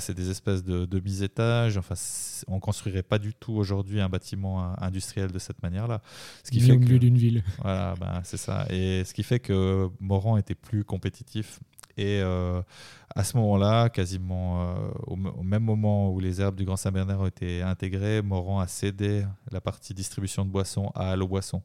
[0.00, 1.76] c'est des espèces de, de mise-étage.
[1.76, 1.94] Enfin,
[2.48, 6.00] on construirait pas du tout aujourd'hui un bâtiment industriel de cette manière-là.
[6.44, 7.42] Ce qui fait au milieu d'une ville.
[7.62, 8.66] Voilà, ben, c'est ça.
[8.70, 11.60] Et ce qui fait que Morand était plus compétitif.
[11.96, 12.62] Et euh,
[13.14, 17.26] à ce moment-là, quasiment euh, au, même moment où les herbes du Grand Saint-Bernard ont
[17.26, 21.60] été intégrées, Morand a cédé la partie distribution de boissons à Allo Boisson,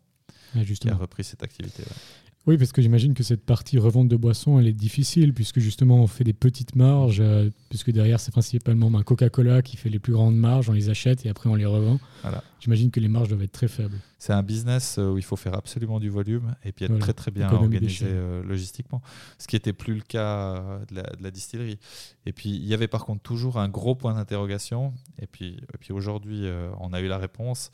[0.53, 1.83] qui a repris cette activité.
[1.83, 1.95] -là.
[2.45, 6.03] Oui, parce que j'imagine que cette partie revente de boissons, elle est difficile, puisque justement,
[6.03, 9.99] on fait des petites marges, euh, puisque derrière, c'est principalement un Coca-Cola qui fait les
[9.99, 12.01] plus grandes marges, on les achète et après, on les revend.
[12.21, 12.43] Voilà.
[12.59, 13.97] J'imagine que les marges doivent être très faibles.
[14.19, 17.03] C'est un business euh, où il faut faire absolument du volume et puis être Voilà.
[17.05, 19.01] très très bien Économie organisé euh, logistiquement,
[19.37, 21.79] ce qui n'était plus le cas de la, de la distillerie.
[22.25, 24.93] Et puis il y avait par contre toujours un gros point d'interrogation.
[25.21, 27.71] Et puis, et puis aujourd'hui, euh, on a eu la réponse.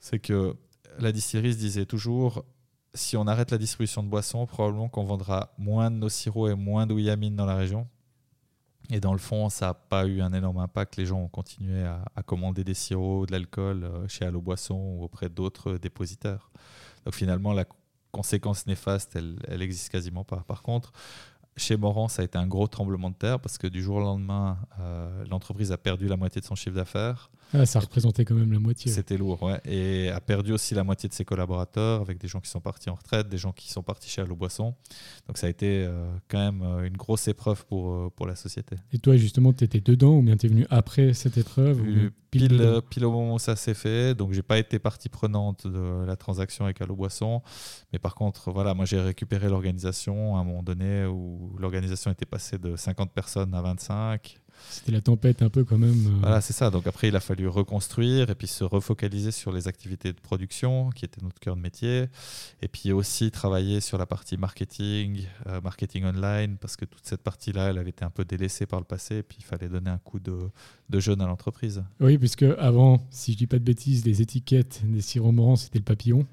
[0.00, 0.56] C'est que
[0.98, 2.44] la distillerie se disait toujours
[2.94, 6.54] si on arrête la distribution de boissons, probablement qu'on vendra moins de nos sirops et
[6.54, 7.88] moins d'ouillamine dans la région.
[8.90, 10.96] Et dans le fond, ça n'a pas eu un énorme impact.
[10.96, 14.74] Les gens ont continué à, à commander des sirops, de l'alcool euh, chez Allo Boisson
[14.74, 16.50] ou auprès d'autres dépositaires.
[17.04, 17.64] Donc finalement, la
[18.10, 20.44] conséquence néfaste, elle, elle existe quasiment pas.
[20.46, 20.92] Par contre,
[21.56, 24.00] chez Morand, ça a été un gros tremblement de terre parce que du jour au
[24.00, 27.30] lendemain, euh, l'entreprise a perdu la moitié de son chiffre d'affaires.
[27.52, 28.90] Ah, ça représentait quand même la moitié.
[28.90, 29.60] C'était lourd, ouais.
[29.66, 32.88] Et a perdu aussi la moitié de ses collaborateurs avec des gens qui sont partis
[32.88, 34.74] en retraite, des gens qui sont partis chez Allo Boisson.
[35.26, 38.76] Donc ça a été euh, quand même euh, une grosse épreuve pour, pour la société.
[38.92, 42.10] Et toi, justement, tu étais dedans ou bien tu es venu après cette épreuve ou
[42.32, 45.66] Pile, euh, pile au moment où ça s'est fait, donc j'ai pas été partie prenante
[45.66, 47.42] de la transaction avec Allo Boisson,
[47.92, 52.24] mais par contre, voilà, moi j'ai récupéré l'organisation à un moment donné où l'organisation était
[52.24, 54.41] passée de 50 personnes à 25.
[54.70, 56.06] C'était la tempête un peu quand même.
[56.06, 56.70] euh, Voilà, c'est ça.
[56.70, 60.90] Donc après, il a fallu reconstruire et puis se refocaliser sur les activités de production,
[60.90, 62.06] qui étaient notre cœur de métier.
[62.62, 67.22] Et puis aussi travailler sur la partie marketing, euh, marketing online, parce que toute cette
[67.22, 69.16] partie-là, elle avait été un peu délaissée par le passé.
[69.16, 70.38] Et puis il fallait donner un coup de,
[70.88, 71.84] de jeune à l'entreprise.
[72.00, 75.78] Oui, puisque avant, si je dis pas de bêtises, les étiquettes des sirops morants, c'était
[75.78, 76.26] le papillon.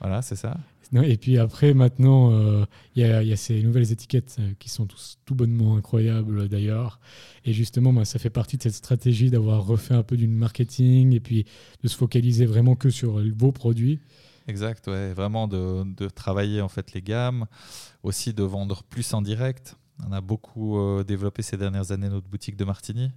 [0.00, 0.56] Voilà, c'est ça.
[0.94, 5.18] Et puis après, maintenant, euh, il y, a, ces nouvelles étiquettes euh, qui sont tous,
[5.24, 7.00] tout bonnement incroyables d'ailleurs.
[7.44, 11.12] Et justement, ben, ça fait partie de cette stratégie d'avoir refait un peu du marketing
[11.12, 11.44] et puis
[11.82, 14.00] de se focaliser vraiment que sur vos produits.
[14.48, 15.12] Exact, ouais.
[15.12, 17.46] Vraiment de, de travailler en fait les gammes,
[18.02, 19.76] aussi de vendre plus en direct.
[20.06, 23.10] On a beaucoup euh, développé ces dernières années notre boutique de Martigny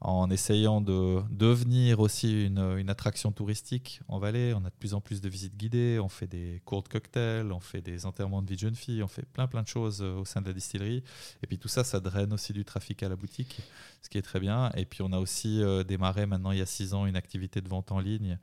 [0.00, 4.52] en essayant de devenir aussi une, attraction touristique en Valais.
[4.52, 7.50] On a de plus en plus de visites guidées, on fait des cours de cocktails,
[7.52, 10.02] on fait des enterrements de vie de jeunes filles, on fait plein plein de choses
[10.02, 11.02] euh, au sein de la distillerie.
[11.42, 13.60] Et puis tout ça, ça draine aussi du trafic à la boutique,
[14.02, 14.70] ce qui est très bien.
[14.76, 17.62] Et puis on a aussi euh, démarré maintenant il y a six ans une activité
[17.62, 18.38] de vente en ligne.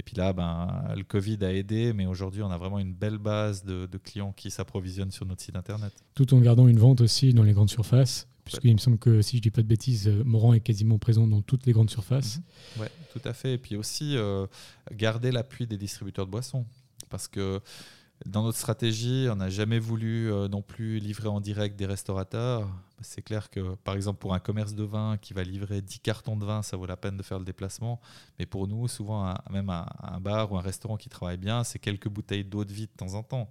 [0.00, 3.18] Et puis là, ben, le Covid a aidé, mais aujourd'hui on a vraiment une belle
[3.18, 5.92] base de clients qui s'approvisionnent sur notre site internet.
[6.14, 8.26] tout en gardant une vente aussi dans les grandes surfaces.
[8.44, 11.26] Puisqu'il me semble que, si je dis pas de bêtises, euh, Morand est quasiment présent
[11.26, 12.40] dans toutes les grandes surfaces.
[12.78, 13.54] Ouais, tout à fait.
[13.54, 14.46] Et puis aussi, euh,
[14.92, 16.66] garder l'appui des distributeurs de boissons.
[17.08, 17.60] Parce que
[18.26, 22.68] dans notre stratégie, on n'a jamais voulu euh, non plus livrer en direct des restaurateurs.
[23.00, 26.36] C'est clair que, par exemple, pour un commerce de vin qui va livrer 10 cartons
[26.36, 28.00] de vin, ça vaut la peine de faire le déplacement.
[28.38, 31.64] Mais pour nous, souvent, un- même un, un bar ou un restaurant qui travaille bien,
[31.64, 33.50] c'est quelques bouteilles d'eau de vie de temps en temps.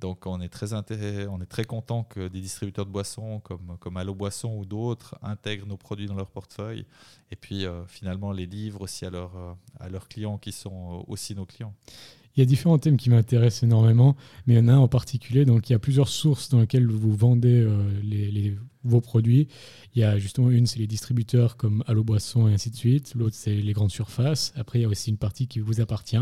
[0.00, 3.76] Donc on est très intérêt, on est très content que des distributeurs de boissons comme
[3.80, 6.86] comme Allo Boisson ou d'autres intègrent nos produits dans leur portefeuille
[7.30, 11.00] et puis euh, finalement les livrent aussi à leurs euh, à leurs clients qui sont
[11.00, 11.74] euh, aussi nos clients.
[12.36, 14.86] Il y a différents thèmes qui m'intéressent énormément, mais il y en a un en
[14.86, 15.44] particulier.
[15.44, 19.48] Donc, il y a plusieurs sources dans lesquelles vous vendez euh, les, les- vos produits.
[19.94, 23.14] Il y a justement une, c'est les distributeurs comme Allo Boisson et ainsi de suite.
[23.16, 24.52] L'autre, c'est les grandes surfaces.
[24.56, 26.16] Après, il y a aussi une partie qui vous appartient,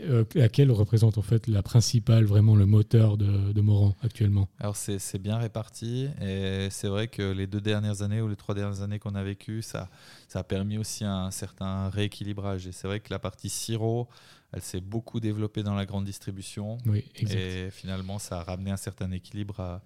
[0.00, 4.48] euh, laquelle représente en fait la principale, vraiment le moteur de, de Morand actuellement.
[4.58, 8.54] Alors c'est bien réparti et c'est vrai que les deux dernières années ou les trois
[8.54, 9.88] dernières années qu'on a vécues, ça,
[10.28, 12.66] ça a permis aussi un certain rééquilibrage.
[12.66, 14.08] Et c'est vrai que la partie sirop,
[14.52, 16.78] elle s'est beaucoup développée dans la grande distribution.
[16.86, 17.36] Oui, exact.
[17.38, 19.82] Et finalement, ça a ramené un certain équilibre à-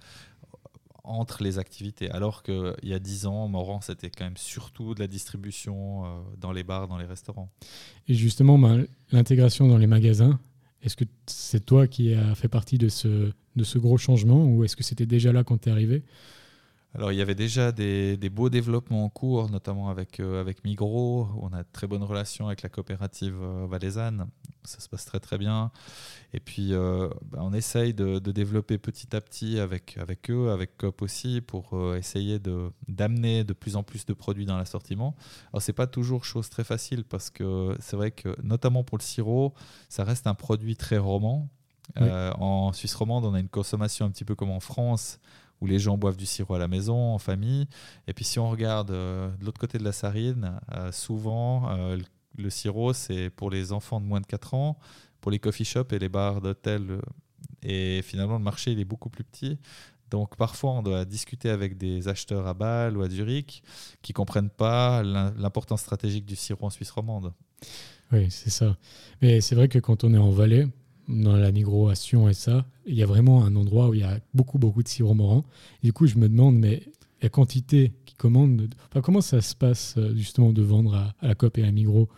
[1.05, 2.11] entre les activités.
[2.11, 6.09] Alors qu'il y a 10 ans, Morand, c'était quand même surtout de la distribution euh,
[6.39, 7.51] dans les bars, dans les restaurants.
[8.09, 10.39] Et justement, ben, l'intégration dans les magasins,
[10.83, 14.65] est-ce que c'est toi qui as fait partie de ce, de ce gros changement ou
[14.65, 16.03] est-ce que c'était déjà là quand tu es arrivé?
[16.95, 20.63] Alors, il y avait déjà des, des beaux développements en cours, notamment avec, euh, avec
[20.63, 21.27] Migros.
[21.41, 24.27] On a de très bonnes relations avec la coopérative euh, valaisanne.
[24.65, 25.71] Ça se passe très, très bien.
[26.35, 30.51] Et puis, euh, bah, on essaye de, de développer petit à petit avec, avec eux,
[30.51, 32.39] avec COP aussi, pour euh, essayer
[32.89, 35.17] d'amener de, plus en plus de produits dans l'assortiment.
[35.53, 39.03] Alors, c'est pas toujours chose très facile parce que c'est vrai que, notamment pour le
[39.03, 39.55] sirop,
[39.89, 41.49] ça reste un produit très roman.
[41.97, 42.07] Oui.
[42.07, 45.19] Euh, en Suisse romande, on a une consommation un petit peu comme en France,
[45.63, 47.69] où les gens boivent du sirop à la maison, en famille.
[48.09, 51.97] Et puis si on regarde euh, de l'autre côté de la Sarine, euh, souvent euh,
[52.37, 54.77] le, sirop, c'est pour les enfants de moins de 4 ans,
[55.21, 57.01] pour les coffee shops et les bars d'hôtel.
[57.63, 59.57] Et finalement, le marché, il est beaucoup plus petit.
[60.11, 63.63] Donc parfois, on doit discuter avec des acheteurs à Bâle ou à Zurich
[64.03, 67.33] qui comprennent pas l'im- l'importance stratégique du sirop en Suisse romande.
[68.11, 68.77] Oui, c'est ça.
[69.23, 70.67] Mais c'est vrai que quand on est en Valais,
[71.13, 74.19] dans la migration et ça, il y a vraiment un endroit où il y a
[74.35, 75.45] beaucoup, beaucoup de sirop morant.
[75.83, 76.83] du coup, je me demande, mais
[77.23, 81.35] la quantité qui commande, enfin, comment ça se passe euh, justement de vendre à, la
[81.35, 82.09] COP et à Migros?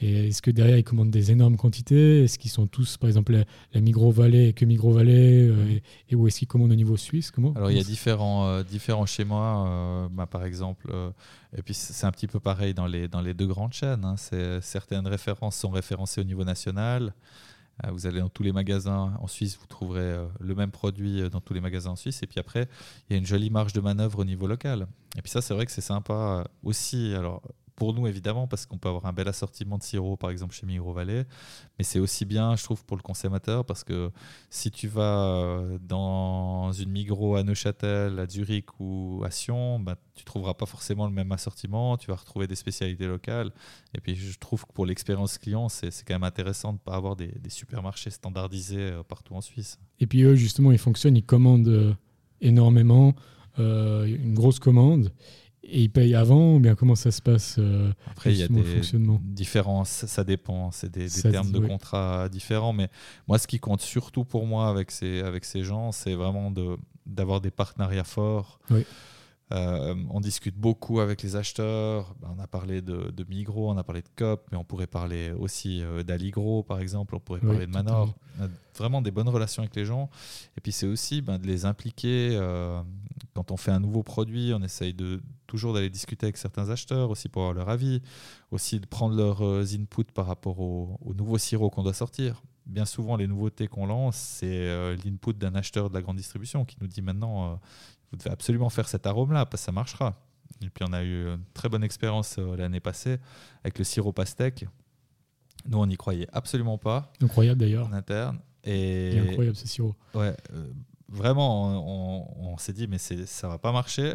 [0.00, 2.24] Et est-ce que derrière, ils commandent des énormes quantités?
[2.24, 5.78] Est-ce qu'ils sont tous, par exemple, la, la Migros Valley et que Migros Valley euh,
[6.08, 7.30] et, où est-ce qu'ils commandent au niveau suisse?
[7.30, 10.08] Comment Alors, il y a différents, euh, différents schémas.
[10.10, 10.92] bah, par exemple,
[11.56, 14.04] et puis c'est un petit peu pareil dans les, dans les deux grandes chaînes.
[14.04, 14.16] Hein.
[14.60, 17.14] certaines références sont référencées au niveau national.
[17.82, 21.20] Euh, vous allez dans tous les magasins en Suisse, vous trouverez euh, le même produit
[21.20, 22.22] euh, dans tous les magasins en Suisse.
[22.22, 22.68] Et puis après,
[23.08, 24.86] il y a une jolie marge de manœuvre au niveau local.
[25.16, 27.14] Et puis ça, c'est vrai que c'est sympa aussi.
[27.14, 27.42] Alors,
[27.76, 30.66] pour nous évidemment parce qu'on peut avoir un bel assortiment de sirop par exemple chez
[30.66, 31.26] Migros Valley
[31.78, 34.10] mais c'est aussi bien je trouve pour le consommateur parce que
[34.50, 39.96] si tu vas euh, dans une Migros à Neuchâtel à Zurich ou à Sion bah,
[40.14, 41.96] tu trouveras pas forcément le même assortiment.
[41.96, 43.50] Tu vas retrouver des spécialités locales.
[43.94, 47.16] Et puis je trouve que pour l'expérience client c'est quand même intéressant de pas avoir
[47.16, 49.78] des, supermarchés standardisés euh, partout en Suisse.
[50.00, 51.94] Et puis eux justement ils fonctionnent ils commandent euh,
[52.40, 53.14] énormément
[53.56, 55.12] une grosse commande
[55.66, 58.48] et ils payent avant ou bien comment ça se passe euh, Après, il y a
[58.48, 58.80] des
[59.20, 62.72] différences, ça dépend, c'est des, termes de contrat différents.
[62.72, 62.88] Mais
[63.28, 66.52] moi, ce qui compte surtout pour moi avec ces, avec ces gens, c'est vraiment
[67.06, 68.60] d'avoir des partenariats forts.
[68.70, 68.84] Oui.
[69.52, 72.14] Euh, on discute beaucoup avec les acheteurs.
[72.20, 74.86] Ben, on a parlé de, de, Migros, on a parlé de COP, mais on pourrait
[74.86, 77.14] parler aussi euh, d'Aligro, par exemple.
[77.14, 78.14] On pourrait parler de Manor.
[78.38, 80.08] On a vraiment des bonnes relations avec les gens.
[80.56, 82.30] Et puis, c'est aussi ben, de les impliquer.
[82.32, 82.82] Euh,
[83.34, 87.10] quand on fait un nouveau produit, on essaye de, toujours d'aller discuter avec certains acheteurs
[87.10, 88.00] aussi pour avoir leur avis,
[88.50, 89.42] aussi de prendre leurs
[89.74, 92.42] inputs par rapport au, au nouveau sirop qu'on doit sortir.
[92.66, 96.76] Bien souvent, les nouveautés qu'on lance, c'est l'input d'un acheteur de la grande distribution qui
[96.80, 97.60] nous dit maintenant
[98.10, 100.14] vous devez absolument faire cet arôme-là, parce que ça marchera.
[100.62, 103.18] Et puis on a eu une très bonne expérience euh, l'année passée
[103.62, 104.66] avec le sirop pastèque.
[105.66, 107.12] Nous, on n'y croyait absolument pas.
[107.22, 107.86] Incroyable d'ailleurs.
[107.86, 108.38] En interne.
[108.64, 109.94] Et incroyable ce sirop.
[110.14, 110.70] Ouais, euh,
[111.08, 114.14] vraiment, on, s'est dit, mais ça va pas marcher.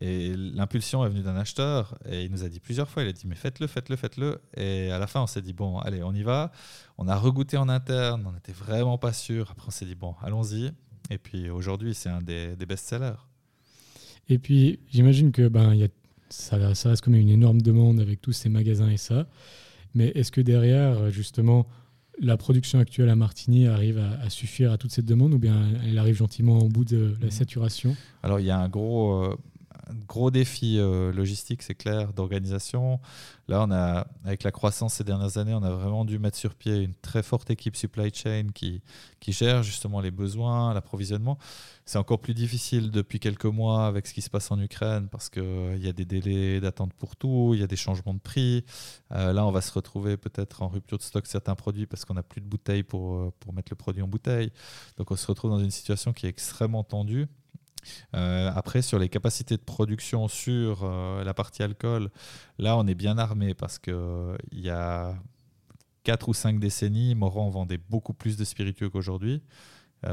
[0.00, 3.12] Et l'impulsion est venue d'un acheteur et il nous a dit plusieurs fois, il a
[3.12, 4.40] dit mais faites-le, faites-le, faites-le.
[4.56, 6.52] Et à la fin, on s'est dit bon, allez, on y va.
[6.96, 9.50] On a regoûté en interne, on n'était vraiment pas sûr.
[9.50, 10.72] Après, on s'est dit bon, allons-y.
[11.10, 13.18] Et puis aujourd'hui, c'est un des, des best-sellers.
[14.28, 15.88] Et puis, j'imagine que ben, y a,
[16.28, 19.26] ça, ça reste comme une énorme demande avec tous ces magasins et ça.
[19.94, 21.66] Mais est-ce que derrière, justement,
[22.20, 25.98] la production actuelle à Martigny arrive à, suffire à toute cette demande ou bien elle
[25.98, 27.30] arrive gentiment au bout de la mmh.
[27.30, 27.96] saturation?
[28.22, 29.36] Alors, il y a un gros, euh,
[30.06, 33.00] gros défi euh, logistique, c'est clair, d'organisation.
[33.48, 36.54] Là, on a, avec la croissance ces dernières années, on a vraiment dû mettre sur
[36.54, 38.82] pied une très forte équipe supply chain qui,
[39.18, 41.38] qui gère justement les besoins, l'approvisionnement.
[41.84, 45.28] C'est encore plus difficile depuis quelques mois avec ce qui se passe en Ukraine parce
[45.28, 48.20] qu'il euh, y a des délais d'attente pour tout, il y a des changements de
[48.20, 48.64] prix.
[49.10, 52.14] Euh, là, on va se retrouver peut-être en rupture de stock certains produits parce qu'on
[52.14, 54.52] n'a plus de bouteilles pour, pour mettre le produit en bouteille.
[54.96, 57.26] Donc, on se retrouve dans une situation qui est extrêmement tendue.
[58.14, 62.10] Euh, après, sur les capacités de production sur euh, la partie alcool,
[62.58, 65.14] là, on est bien armé parce qu'il euh, y a
[66.04, 69.42] 4 ou 5 décennies, Moran vendait beaucoup plus de spiritueux qu'aujourd'hui.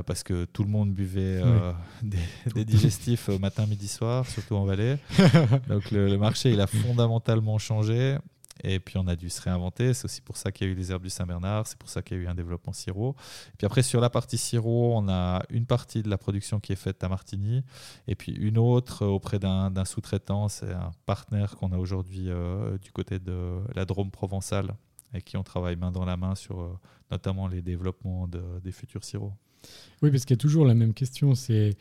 [0.06, 1.41] parce que tout le monde buvait
[2.03, 2.17] des,
[2.53, 4.99] des, digestifs matin, midi, soir, surtout en Valais.
[5.69, 8.17] Donc le, le, marché, il a fondamentalement changé.
[8.63, 9.93] Et puis on a dû se réinventer.
[9.93, 11.67] C'est aussi pour ça qu'il y a eu les herbes du Saint-Bernard.
[11.67, 13.15] C'est pour ça qu'il y a eu un développement sirop.
[13.53, 16.73] Et puis après, sur la partie sirop, on a une partie de la production qui
[16.73, 17.63] est faite à Martigny
[18.07, 20.47] et puis une autre auprès d'un sous-traitant.
[20.47, 24.75] C'est un partenaire qu'on a aujourd'hui euh, du côté de la Drôme provençale
[25.11, 26.77] avec qui on travaille main dans la main sur euh,
[27.11, 29.33] notamment les développements des futurs sirops.
[30.01, 31.35] Oui, parce qu'il y a toujours la même question.
[31.35, 31.77] C'est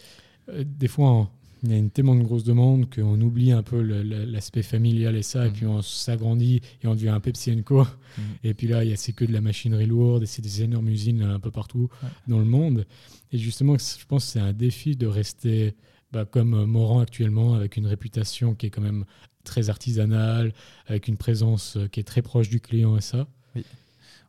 [0.48, 1.30] euh, des fois,
[1.62, 5.22] il y a une tellement de grosse demande qu'on oublie un peu l'aspect familial et
[5.22, 5.52] ça, et mm.
[5.52, 7.82] puis on s'agrandit et on devient un Pepsi Co.
[7.82, 8.22] Mm.
[8.44, 11.40] Et puis là, c'est que de la machinerie lourde et c'est des énormes usines un
[11.40, 11.88] peu partout
[12.28, 12.86] dans le monde.
[13.32, 15.74] Et justement, je pense que c'est un défi de rester
[16.12, 19.04] bah, comme Moran actuellement, avec une réputation qui est quand même
[19.44, 20.52] très artisanale,
[20.86, 23.26] avec une présence qui est très proche du client et ça.
[23.54, 23.64] Oui.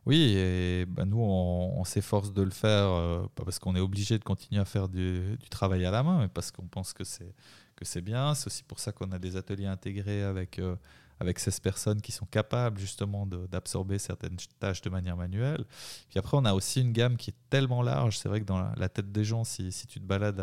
[0.08, 4.18] Oui, et bah, nous, on, s'efforce de le faire, euh, pas parce qu'on est obligé
[4.18, 7.34] de continuer à faire du, travail à la main, mais parce qu'on pense que c'est,
[7.76, 8.34] que c'est bien.
[8.34, 10.76] C'est aussi pour ça qu'on a des ateliers intégrés avec, euh,
[11.20, 15.66] avec 16 personnes qui sont capables justement d'absorber certaines tâches de manière manuelle.
[16.08, 18.16] Puis après, on a aussi une gamme qui est tellement large.
[18.16, 20.40] C'est vrai que dans la, tête des gens, si, si, tu te balades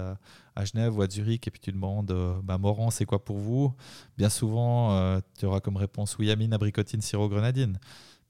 [0.55, 3.39] à, Genève ou à Zurich et puis tu demandes euh, bah, Moran, c'est quoi pour
[3.39, 3.73] vous?
[4.15, 7.79] Bien souvent, tu auras comme réponse oui, amine, abricotine, sirop, grenadine.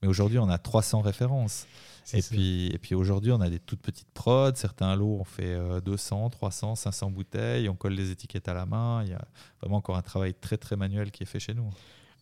[0.06, 1.66] Mais aujourd'hui, on a 300 références.
[2.14, 4.54] Et puis, et puis aujourd'hui, on a des toutes petites prods.
[4.54, 7.68] Certains lots, on fait 200, 300, 500 bouteilles.
[7.70, 9.04] On colle les étiquettes à la main.
[9.04, 9.26] Il y a
[9.62, 11.72] vraiment encore un travail très, très manuel qui est fait chez nous.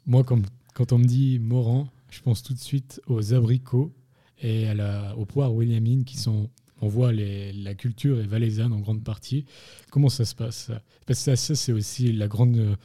[0.05, 0.39] Moi, quand,
[0.73, 3.91] quand on me dit Moran, je pense tout de suite aux abricots
[4.41, 6.49] et à la, au poire Williamine qui sont
[6.81, 9.45] on voit les, la culture est valaisanne en grande partie.
[9.89, 10.69] Comment ça se passe?
[11.05, 12.77] Parce que ça, ça c'est aussi la grande,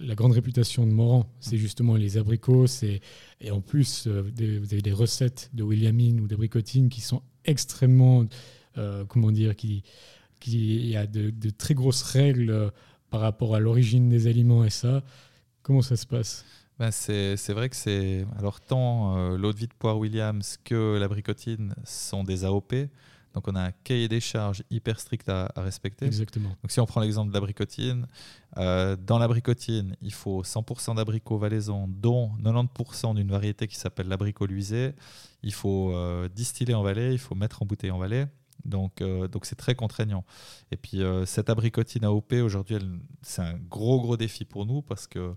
[0.00, 1.26] la grande réputation de Moran.
[1.40, 2.66] C'est justement les abricots.
[3.40, 8.24] Et en plus, euh, vous avez des recettes de Williamine ou d'abricotine qui sont extrêmement,
[8.78, 9.82] euh, comment dire, qui,
[10.38, 12.70] qui y a de, de, très grosses règles euh,
[13.10, 15.02] par rapport à l'origine des aliments et ça.
[15.62, 16.44] Comment ça se passe?
[16.78, 18.24] Ben c'est vrai que c'est.
[18.38, 22.72] Alors, tant l'eau de vie de poire Williams que l'abricotine sont des AOP.
[23.34, 26.06] Donc on a un cahier des charges hyper strict à, respecter.
[26.06, 26.48] Exactement.
[26.48, 28.06] Donc si on prend l'exemple de l'abricotine,
[28.58, 34.46] euh, dans l'abricotine, il faut 100% d'abricots valaisans, dont 90% d'une variété qui s'appelle l'abricot
[34.46, 34.94] luisé.
[35.42, 38.26] Il faut euh, distiller en Valais, il faut mettre en bouteille en Valais.
[38.64, 40.24] Donc, euh, donc c'est très contraignant.
[40.72, 42.78] Et puis cette abricotine AOP aujourd'hui,
[43.22, 45.34] c'est un gros gros défi pour nous parce que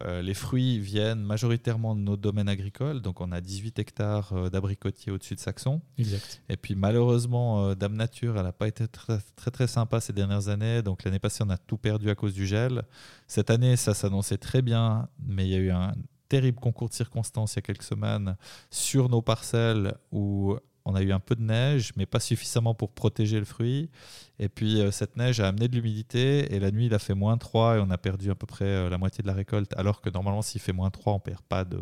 [0.00, 4.48] euh, les fruits viennent majoritairement de nos domaines agricoles, donc on a 18 hectares euh,
[4.48, 5.82] d'abricotiers au-dessus de Saxon.
[5.98, 6.42] Exact.
[6.48, 10.14] Et puis malheureusement, euh, Dame Nature, elle n'a pas été très, très, très sympa ces
[10.14, 10.82] dernières années.
[10.82, 12.84] Donc l'année passée, on a tout perdu à cause du gel.
[13.26, 15.92] Cette année, ça s'annonçait très bien, mais il y a eu un
[16.28, 18.36] terrible concours de circonstances il y a quelques semaines
[18.70, 22.90] sur nos parcelles où on a eu un peu de neige, mais pas suffisamment pour
[22.92, 23.90] protéger le fruit.
[24.38, 27.14] Et puis euh, cette neige a amené de l'humidité et la nuit il a fait
[27.14, 29.72] moins 3 et on a perdu à peu près euh, la moitié de la récolte,
[29.76, 31.80] alors que normalement s'il fait moins 3 on perd pas de,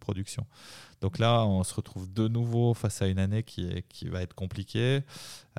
[0.00, 0.46] production.
[1.02, 4.22] Donc là on se retrouve de nouveau face à une année qui, est, qui va
[4.22, 5.00] être compliquée.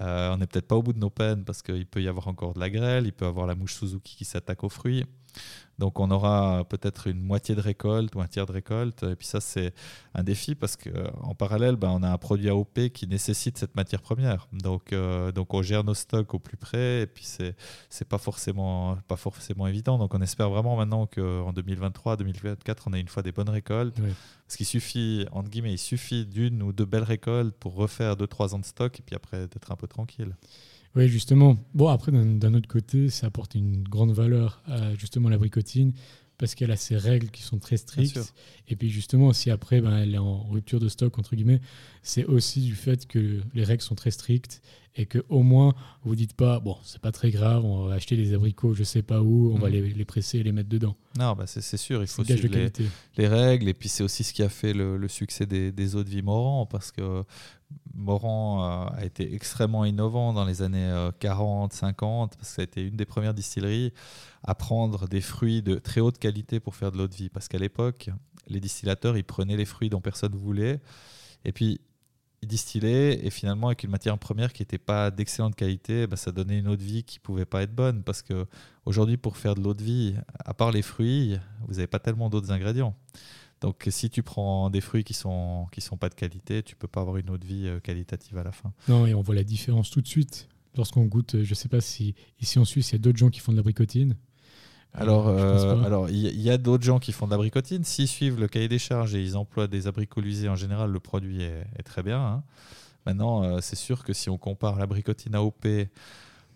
[0.01, 2.27] Euh, on n'est peut-être pas au bout de nos peines parce qu'il peut y avoir
[2.27, 5.05] encore de la grêle, il peut y avoir la mouche Suzuki qui s'attaque aux fruits.
[5.79, 9.03] Donc on aura peut-être une moitié de récolte ou un tiers de récolte.
[9.03, 9.73] Et puis ça, c'est
[10.13, 14.01] un défi parce qu'en parallèle, ben, on a un produit AOP qui nécessite cette matière
[14.01, 14.47] première.
[14.51, 17.55] Donc, euh, donc on gère nos stocks au plus près et puis c'est
[17.99, 19.97] n'est pas forcément, pas forcément évident.
[19.97, 23.97] Donc on espère vraiment maintenant qu'en 2023, 2024, on a une fois des bonnes récoltes.
[24.45, 28.27] Parce qu'il suffit, entre guillemets, il suffit d'une ou deux belles récoltes pour refaire deux,
[28.27, 30.35] trois ans de stock et puis après d'être un peu tranquille.
[30.95, 31.57] Oui, justement.
[31.73, 35.93] Bon, après, d'un autre côté, ça apporte une grande valeur à justement la bricotine
[36.37, 38.33] parce qu'elle a ses règles qui sont très strictes.
[38.67, 41.61] Et puis justement, si après, ben, elle est en rupture de stock, entre guillemets,
[42.01, 44.61] c'est aussi du fait que les règles sont très strictes
[44.95, 45.73] et que au moins,
[46.03, 49.01] vous dites pas, bon, c'est pas très grave, on va acheter des abricots, je sais
[49.01, 49.73] pas où, on va mhm.
[49.73, 50.95] les, les, presser et les mettre dedans.
[51.17, 52.71] Non, bah c'est sûr, il faut suivre les,
[53.17, 53.67] les, règles.
[53.67, 56.21] Et puis c'est aussi ce qui a fait le, succès des, des eaux de vie
[56.21, 57.23] Morand, parce que
[57.95, 62.61] Morand euh, a été extrêmement innovant dans les années 40, euh, 50, parce que ça
[62.61, 63.93] a été une des premières distilleries
[64.43, 67.29] à prendre des fruits de très haute qualité pour faire de l'eau de vie.
[67.29, 68.09] Parce qu'à l'époque,
[68.47, 70.81] les distillateurs, ils prenaient les fruits dont personne ne voulait,
[71.45, 71.81] et puis
[72.47, 76.59] distillaient, et finalement, avec une matière première qui n'était pas d'excellente qualité, bah, ça donnait
[76.59, 78.03] une eau de vie qui pouvait pas être bonne.
[78.03, 80.15] Parce qu'aujourd'hui, pour faire de l'eau de vie,
[80.45, 81.37] à part les fruits,
[81.67, 82.95] vous n'avez pas tellement d'autres ingrédients.
[83.63, 86.89] Donc si tu prends des fruits qui sont qui sont pas de qualité, tu peux
[86.89, 88.73] pas avoir une eau de vie euh, qualitative à la fin.
[88.89, 91.35] Non, et on voit la différence tout de suite lorsqu'on goûte.
[91.35, 93.53] Euh, je sais pas si ici en Suisse il y a d'autres gens qui font
[93.53, 94.17] de la bricotine.
[94.93, 97.83] Alors, euh, alors il y, a d'autres gens qui font de la bricotine.
[97.83, 101.41] S'ils suivent le cahier des charges et ils emploient des abricots en général, le produit
[101.41, 102.19] est, très bien.
[102.19, 102.43] Hein.
[103.07, 105.65] Maintenant, c'est sûr que si on compare la bricotine AOP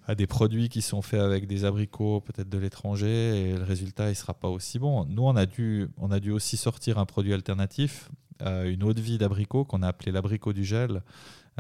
[0.07, 4.09] à des produits qui sont faits avec des abricots peut-être de l'étranger et le résultat
[4.09, 5.05] il sera pas aussi bon.
[5.05, 8.09] Nous on a dû on a dû aussi sortir un produit alternatif,
[8.41, 11.03] euh, une eau de vie d'abricot qu'on a appelé l'abricot du gel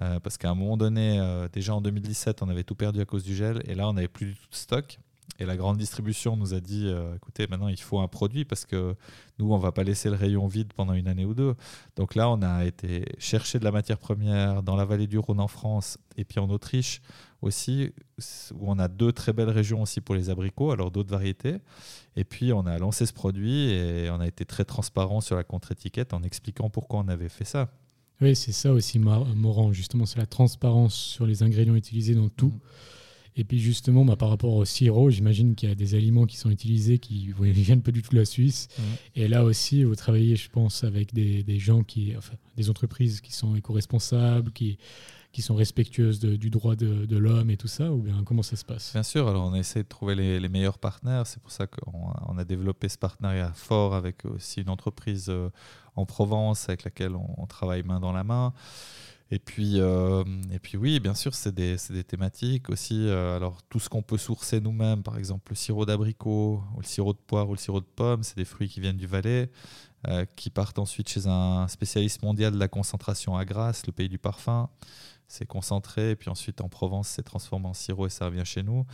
[0.01, 3.05] euh, parce qu'à un moment donné euh, déjà en 2017 on avait tout perdu à
[3.05, 4.97] cause du gel et là on n'avait plus du tout de stock.
[5.39, 8.95] Et la grande distribution nous a dit, écoutez, maintenant il faut un produit parce que
[9.37, 11.53] nous, on va pas laisser le rayon vide pendant une année ou deux.
[11.95, 15.39] Donc là, on a été chercher de la matière première dans la vallée du Rhône
[15.39, 17.01] en France et puis en Autriche
[17.43, 17.91] aussi,
[18.55, 21.57] où on a deux très belles régions aussi pour les abricots, alors d'autres variétés.
[22.15, 25.43] Et puis on a lancé ce produit et on a été très transparent sur la
[25.43, 27.69] contre-étiquette en expliquant pourquoi on avait fait ça.
[28.21, 32.47] Oui, c'est ça aussi, Morand, justement, c'est la transparence sur les ingrédients utilisés dans tout.
[32.47, 32.59] Mm.
[33.37, 36.37] Et puis justement, bah, par rapport au sirop, j'imagine qu'il y a des aliments qui
[36.37, 38.67] sont utilisés qui ne viennent pas du tout de la Suisse.
[39.15, 43.21] Et là aussi, vous travaillez, je pense, avec des, des gens qui, enfin, des entreprises
[43.21, 44.77] qui sont éco-responsables, qui
[45.37, 48.65] qui sont respectueuses du droit de, l'homme et tout ça Ou bien comment ça se
[48.65, 48.93] passe?
[48.93, 51.27] Bien sûr, alors on essaie de trouver les, meilleurs partenaires.
[51.27, 55.49] C'est pour ça qu'on a développé ce partenariat fort avec aussi une entreprise euh,
[55.95, 58.51] en Provence avec laquelle on, travaille main dans la main.
[59.29, 63.07] Et puis, euh, et puis oui, bien sûr, c'est des, des, thématiques aussi.
[63.07, 66.85] Euh, alors, tout ce qu'on peut sourcer nous-mêmes, par exemple le sirop d'abricot, ou le
[66.85, 69.51] sirop de poire, ou le sirop de pomme, c'est des fruits qui viennent du Valais,
[70.37, 74.17] qui partent ensuite chez un spécialiste mondial de la concentration à Grasse, le pays du
[74.17, 74.69] parfum
[75.27, 78.85] c'est concentré, puis ensuite en Provence, c'est transformé en sirop et ça revient chez nous.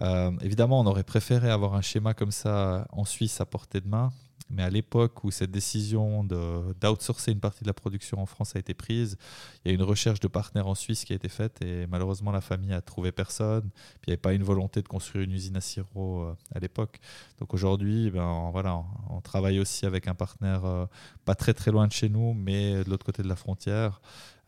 [0.00, 3.88] Euh, évidemment, on aurait préféré avoir un schéma comme ça en Suisse à portée de
[3.88, 4.12] main,
[4.50, 8.58] Mais à l'époque où cette décision d'outsourcer une partie de la production en France a
[8.58, 9.18] été prise,
[9.64, 12.32] il y a une recherche de partenaires en Suisse qui a été faite et malheureusement
[12.32, 13.70] la famille a trouvé personne.
[13.96, 16.98] Il n'y avait pas une volonté de construire une usine à sirop euh, à l'époque.
[17.38, 20.86] Donc aujourd'hui, ben, voilà, on travaille aussi avec un partenaire euh,
[21.26, 24.00] pas très très loin de chez nous, mais de l'autre côté de la frontière.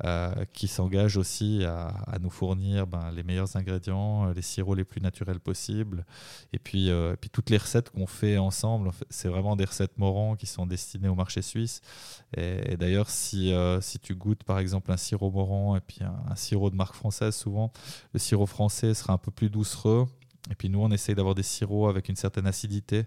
[0.07, 4.85] Euh, qui s'engage aussi à, nous fournir ben, les meilleurs ingrédients, euh, les sirops les
[4.85, 6.07] plus naturels possibles.
[6.55, 10.47] Et puis, euh, toutes les recettes qu'on fait ensemble, c'est vraiment des recettes Morand qui
[10.47, 11.83] sont destinées au marché suisse.
[12.35, 13.53] Et, d'ailleurs, si,
[14.03, 17.71] tu goûtes par exemple un sirop Morand et puis un, sirop de marque française, souvent,
[18.15, 20.07] le sirop français sera un peu plus doucereux.
[20.51, 23.05] Et puis nous, on essaye d'avoir des sirops avec une certaine acidité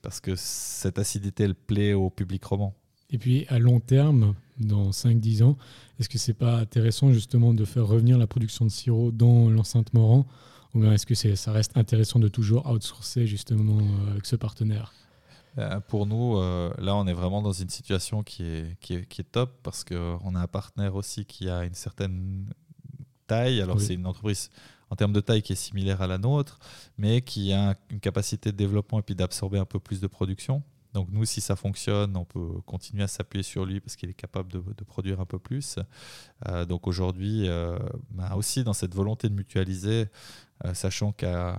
[0.00, 2.74] parce que cette acidité, elle plaît au public roman.
[3.12, 5.56] Et puis à long terme, dans 5-10 ans,
[5.98, 9.92] est-ce que c'est pas intéressant justement de faire revenir la production de sirop dans l'enceinte
[9.94, 10.26] Moran
[10.74, 14.92] Ou bien est-ce que ça reste intéressant de toujours outsourcer justement euh, avec ce partenaire?
[15.58, 19.06] Euh, pour nous, euh, là, on est vraiment dans une situation qui est, qui est,
[19.06, 22.46] qui est top parce qu'on a un partenaire aussi qui a une certaine
[23.26, 23.60] taille.
[23.60, 24.50] Alors, c'est une entreprise
[24.90, 26.58] en termes de taille qui est similaire à la nôtre,
[26.98, 30.62] mais qui a une capacité de développement et puis d'absorber un peu plus de production.
[30.92, 34.14] Donc nous, si ça fonctionne, on peut continuer à s'appuyer sur lui parce qu'il est
[34.14, 35.78] capable de, produire un peu plus.
[36.48, 37.78] Euh, donc aujourd'hui, euh,
[38.10, 40.08] bah aussi dans cette volonté de mutualiser,
[40.64, 41.58] euh, sachant qu'à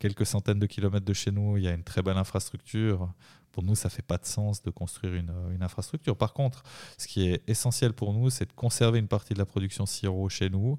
[0.00, 3.08] quelques centaines de kilomètres de chez nous, il y a une très belle infrastructure.
[3.56, 6.14] Pour nous, ça ne fait pas de sens de construire une, une, infrastructure.
[6.14, 6.62] Par contre,
[6.98, 10.28] ce qui est essentiel pour nous, c'est de conserver une partie de la production sirop
[10.28, 10.78] chez nous,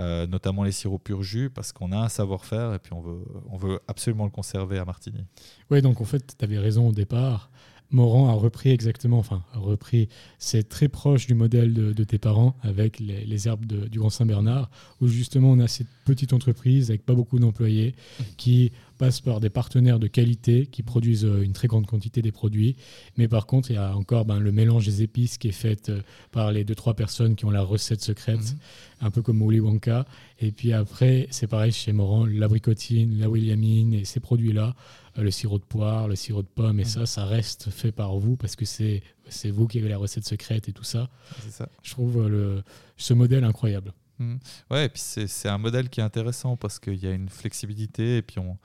[0.00, 3.26] euh, notamment les sirops pur jus, parce qu'on a un savoir-faire et puis on veut,
[3.50, 5.26] on veut absolument le conserver à Martigny.
[5.70, 7.50] Oui, donc en fait, tu avais raison au départ.
[7.90, 10.08] Morand a repris exactement, enfin, a repris,
[10.38, 14.70] c'est très proche du modèle de, tes parents avec les, herbes du Grand Saint-Bernard,
[15.02, 17.94] où justement on a cette petite entreprise avec pas beaucoup d'employés
[18.36, 22.32] qui passe par des partenaires de qualité qui produisent euh, une très grande quantité des
[22.32, 22.76] produits.
[23.16, 25.88] Mais par contre, il y a encore ben, le mélange des épices qui est fait
[25.88, 26.00] euh,
[26.30, 28.58] par les deux, trois personnes qui ont la recette secrète, mhm.
[29.00, 30.06] un peu comme Willy Wonka.
[30.40, 34.74] Et puis après, c'est pareil chez Morand, l'abricotine, la williamine et ces produits-là,
[35.18, 38.16] euh, le sirop de poire, le sirop de pomme, et ça, ça reste fait par
[38.16, 39.02] vous parce que c'est
[39.50, 41.08] vous qui avez la recette secrète et tout ça.
[41.50, 41.68] ça.
[41.82, 42.62] Je trouve le,
[42.96, 43.92] ce modèle incroyable.
[44.24, 44.38] Mhm.
[44.70, 48.18] Ouais, et puis c'est un modèle qui est intéressant parce qu'il y a une flexibilité
[48.18, 48.58] et puis on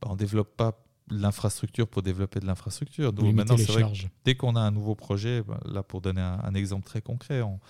[0.00, 0.78] bah, ne développe pas
[1.10, 3.12] l'infrastructure pour développer de l'infrastructure.
[3.12, 3.84] Donc maintenant, c'est vrai
[4.24, 7.60] dès qu'on a un nouveau projet, bah, là pour donner un, exemple très concret, on,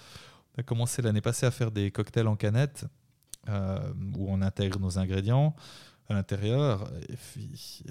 [0.57, 2.87] a commencé l'année passée à faire des cocktails en canette
[3.49, 5.57] euh, où on intègre nos ingrédients
[6.09, 6.89] à l'intérieur.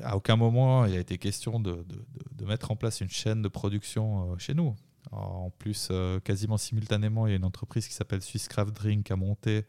[0.01, 3.41] À aucun moment il a été question de, de, de, mettre en place une chaîne
[3.41, 4.75] de production euh, chez nous.
[5.11, 9.11] En plus, euh, quasiment simultanément, il y a une entreprise qui s'appelle Swiss Craft Drink
[9.11, 9.65] à monter,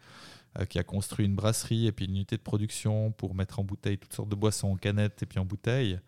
[0.59, 3.65] euh, qui a construit une brasserie et puis une unité de production pour mettre en
[3.65, 5.99] bouteille toutes sortes de boissons en canette et puis en bouteille.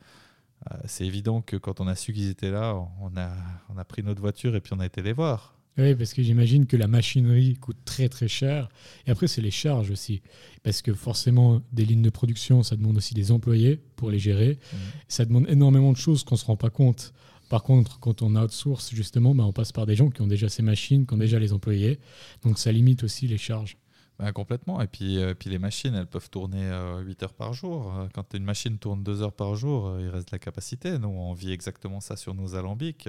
[0.70, 3.30] Euh, c'est évident que quand on a su qu'ils étaient là, on a,
[3.68, 5.56] on a pris notre voiture et puis on a été les voir.
[5.78, 8.70] Oui, parce que j'imagine que la machinerie coûte très très cher.
[9.06, 10.22] Et après, c'est les charges aussi.
[10.62, 14.58] Parce que forcément, des lignes de production, ça demande aussi des employés pour les gérer.
[14.72, 14.76] Mmh.
[15.08, 17.12] Ça demande énormément de choses qu'on ne se rend pas compte.
[17.48, 20.48] Par contre, quand on outsource, justement, bah, on passe par des gens qui ont déjà
[20.48, 21.98] ces machines, qui ont déjà les employés.
[22.42, 23.76] Donc ça limite aussi les charges.
[24.18, 24.80] Bah, complètement.
[24.80, 27.94] Et puis, euh, puis les machines, elles peuvent tourner 8 euh, heures par jour.
[27.94, 30.98] Euh, quand une machine tourne 2 heures par jour, il reste de la capacité.
[30.98, 33.08] Nous, on vit exactement ça sur nos alambics.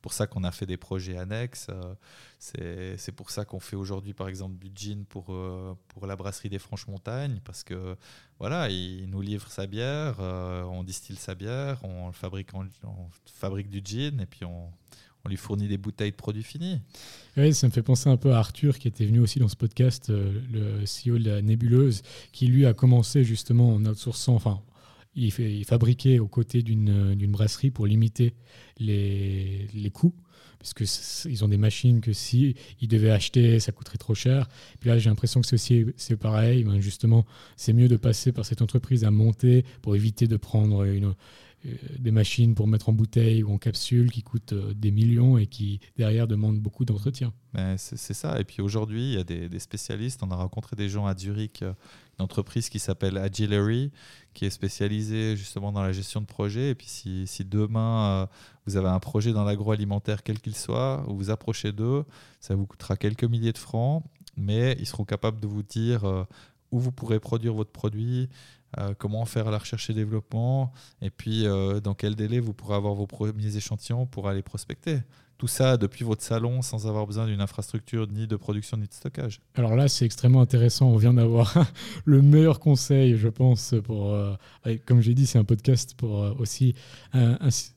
[0.00, 1.68] pour ça qu'on a fait des projets annexes.
[2.38, 5.26] C'est pour ça qu'on fait aujourd'hui, par exemple, du gin pour,
[5.88, 7.40] pour la brasserie des Franches-Montagnes.
[7.44, 7.96] Parce que,
[8.38, 12.66] voilà, il nous livre sa bière, on distille sa bière, on, fabrique, on
[13.26, 14.70] fabrique du gin et puis on
[15.28, 16.80] lui fournit des bouteilles de produits finis.
[17.36, 19.56] Oui, ça me fait penser un peu à Arthur qui était venu aussi dans ce
[19.56, 22.02] podcast, euh, le CEO de la nébuleuse,
[22.32, 24.60] qui lui a commencé justement en outsourçant, enfin,
[25.14, 28.34] il, fait, fabriquait aux côtés d'une brasserie pour limiter
[28.78, 30.14] les, les coûts
[30.58, 34.48] parce qu'ils ont des machines que si ils devaient acheter, ça coûterait trop cher.
[34.80, 36.64] Puis là, j'ai l'impression que c'est pareil.
[36.64, 37.26] Ben, justement,
[37.56, 41.14] c'est mieux de passer par cette entreprise à monter pour éviter de prendre une,
[41.98, 45.46] des machines pour mettre en bouteille ou en capsule qui coûtent euh, des millions et
[45.46, 47.32] qui derrière demandent beaucoup d'entretien.
[47.76, 48.38] C'est ça.
[48.38, 50.22] Et puis aujourd'hui, il y a des, spécialistes.
[50.22, 51.72] On a rencontré des gens à Zurich, euh,
[52.18, 53.90] une entreprise qui s'appelle Agilary,
[54.34, 56.70] qui est spécialisée justement dans la gestion de projets.
[56.70, 58.28] Et puis si, si demain
[58.66, 62.04] vous avez un projet dans l'agroalimentaire, quel qu'il soit, vous vous approchez d'eux,
[62.38, 64.04] ça vous coûtera quelques milliers de francs,
[64.36, 66.26] mais ils seront capables de vous dire
[66.70, 68.28] où vous pourrez produire votre produit,
[68.76, 72.74] euh, comment faire la recherche et développement, et puis euh, dans quel délai vous pourrez
[72.74, 75.00] avoir vos premiers échantillons pour aller prospecter.
[75.38, 78.92] Tout ça depuis votre salon sans avoir besoin d'une infrastructure ni de production ni de
[78.92, 79.40] stockage.
[79.54, 80.88] Alors là, c'est extrêmement intéressant.
[80.88, 81.54] On vient d'avoir
[82.04, 84.34] le meilleur conseil, je pense, pour, euh,
[84.84, 86.74] comme j'ai dit, c'est un podcast pour euh, aussi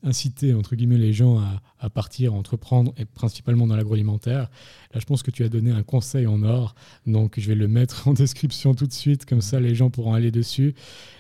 [0.04, 4.50] inciter, entre guillemets, les gens à, à, partir, à entreprendre, et principalement dans l'agroalimentaire.
[4.94, 6.74] Là, je pense que tu as donné un conseil en or,
[7.06, 10.16] donc je vais le mettre en description tout de suite, comme ça les gens pourront
[10.16, 10.74] aller dessus.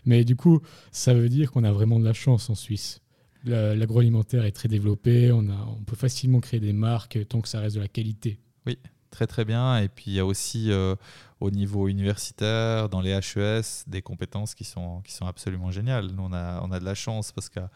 [0.05, 0.59] Mais du coup,
[0.91, 3.00] ça veut dire qu'on a vraiment de la chance en Suisse.
[3.43, 5.45] L'agroalimentaire est très développé, on,
[5.85, 8.39] peut facilement créer des marques tant que ça reste de la qualité.
[8.65, 8.77] Oui,
[9.09, 9.79] très très bien.
[9.79, 10.95] Et puis il y a aussi euh,
[11.39, 16.11] au niveau universitaire, dans les HES, des compétences qui sont, qui sont absolument géniales.
[16.11, 17.69] Nous, on a, on a de la chance parce qu'à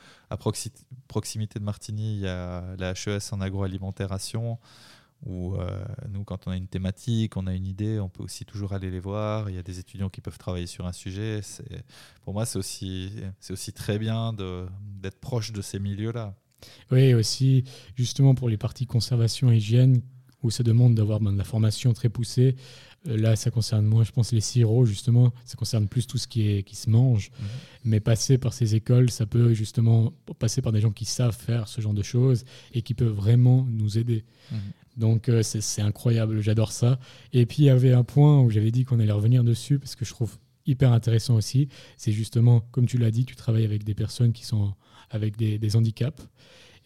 [1.08, 4.60] proximité de Martigny, il y a la HES en agroalimentation
[5.26, 8.46] où euh, nous, quand on a une thématique, on a une idée, on peut aussi
[8.46, 9.50] toujours aller les voir.
[9.50, 11.42] Il y a des étudiants qui peuvent travailler sur un sujet.
[12.24, 13.12] Pour moi, c'est aussi,
[13.50, 14.34] aussi très bien
[15.02, 16.36] d'être proche de ces milieux-là.
[16.92, 17.64] Oui, aussi,
[17.96, 20.02] justement, pour les parties conservation et hygiène,
[20.44, 22.56] où ça demande d'avoir ben, de la formation très poussée.
[23.08, 25.34] Euh, là, ça concerne moins, je pense, les sirops, justement.
[25.46, 27.32] Ça concerne plus tout ce qui, est, qui se mange.
[27.32, 27.48] Mhm.
[27.86, 31.68] Mais passer par ces écoles, ça peut justement passer par des gens qui savent faire
[31.68, 34.24] ce genre de choses et qui peuvent vraiment nous aider.
[34.52, 34.60] Mhm.
[34.98, 37.00] Donc euh, c'est incroyable, j'adore ça.
[37.34, 39.96] Et puis il y avait un point où j'avais dit qu'on allait revenir dessus parce
[39.96, 41.70] que je trouve hyper intéressant aussi.
[41.98, 44.74] C'est justement, comme tu l'as dit, tu travailles avec des personnes qui sont
[45.12, 46.28] avec des, handicaps.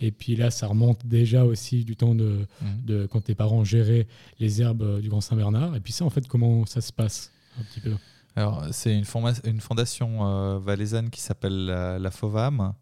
[0.02, 3.08] Et puis là, ça remonte déjà aussi du temps de, mmh.
[3.08, 4.08] quand tes parents géraient
[4.40, 5.76] les herbes du Grand Saint-Bernard.
[5.76, 7.96] Et puis ça, en fait, comment ça se passe un petit peu?
[8.36, 9.06] Alors, c'est une,
[9.46, 12.74] une, fondation euh, valaisanne qui s'appelle la, la, FOVAM,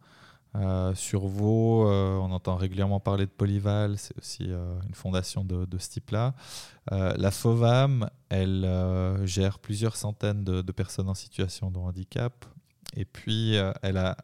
[0.57, 5.43] euh, sur Vaud, euh, on entend régulièrement parler de Polyval, c'est aussi euh, une fondation
[5.43, 6.33] de, ce type-là.
[6.89, 8.67] la FOVAM, elle
[9.25, 12.45] gère plusieurs centaines de, personnes en situation de handicap.
[12.95, 14.17] Et puis, elle a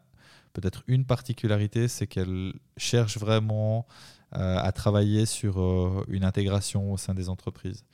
[0.54, 3.86] peut-être une particularité, c'est qu'elle cherche vraiment
[4.32, 5.58] à travailler sur
[6.08, 7.84] une intégration au sein des entreprises.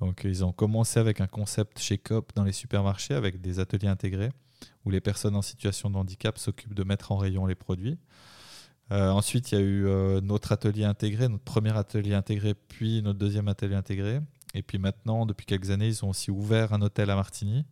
[0.00, 3.88] Donc, ils ont commencé avec un concept chez COP dans les supermarchés, avec des ateliers
[3.88, 4.30] intégrés
[4.84, 7.98] où les personnes en situation de handicap s'occupent de mettre en rayon les produits.
[8.90, 13.02] Euh, ensuite, il y a eu euh, notre atelier intégré, notre premier atelier intégré, puis
[13.02, 14.20] notre deuxième atelier intégré.
[14.54, 17.66] Et puis maintenant, depuis quelques années, ils ont aussi ouvert un hôtel à Martigny,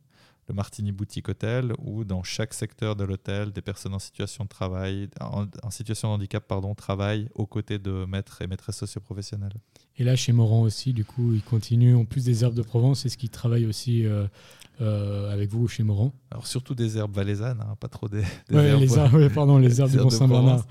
[0.49, 4.49] le Martini Boutique Hotel, où dans chaque secteur de l'hôtel, des personnes en situation de
[4.49, 9.55] travail, en, situation de handicap, pardon, travaillent aux côtés de maîtres et maîtresses socioprofessionnels.
[9.97, 13.07] Et là, chez Morand aussi, du coup, ils continuent, en plus des herbes de Provence,
[13.07, 14.29] est-ce qu'ils travaillent aussi euh,
[14.81, 19.15] euh, avec vous chez Morand Alors surtout des herbes valaisannes, hein, pas trop des, herbes.
[19.19, 20.67] Les pardon, les herbes du Mont Saint-Bernard.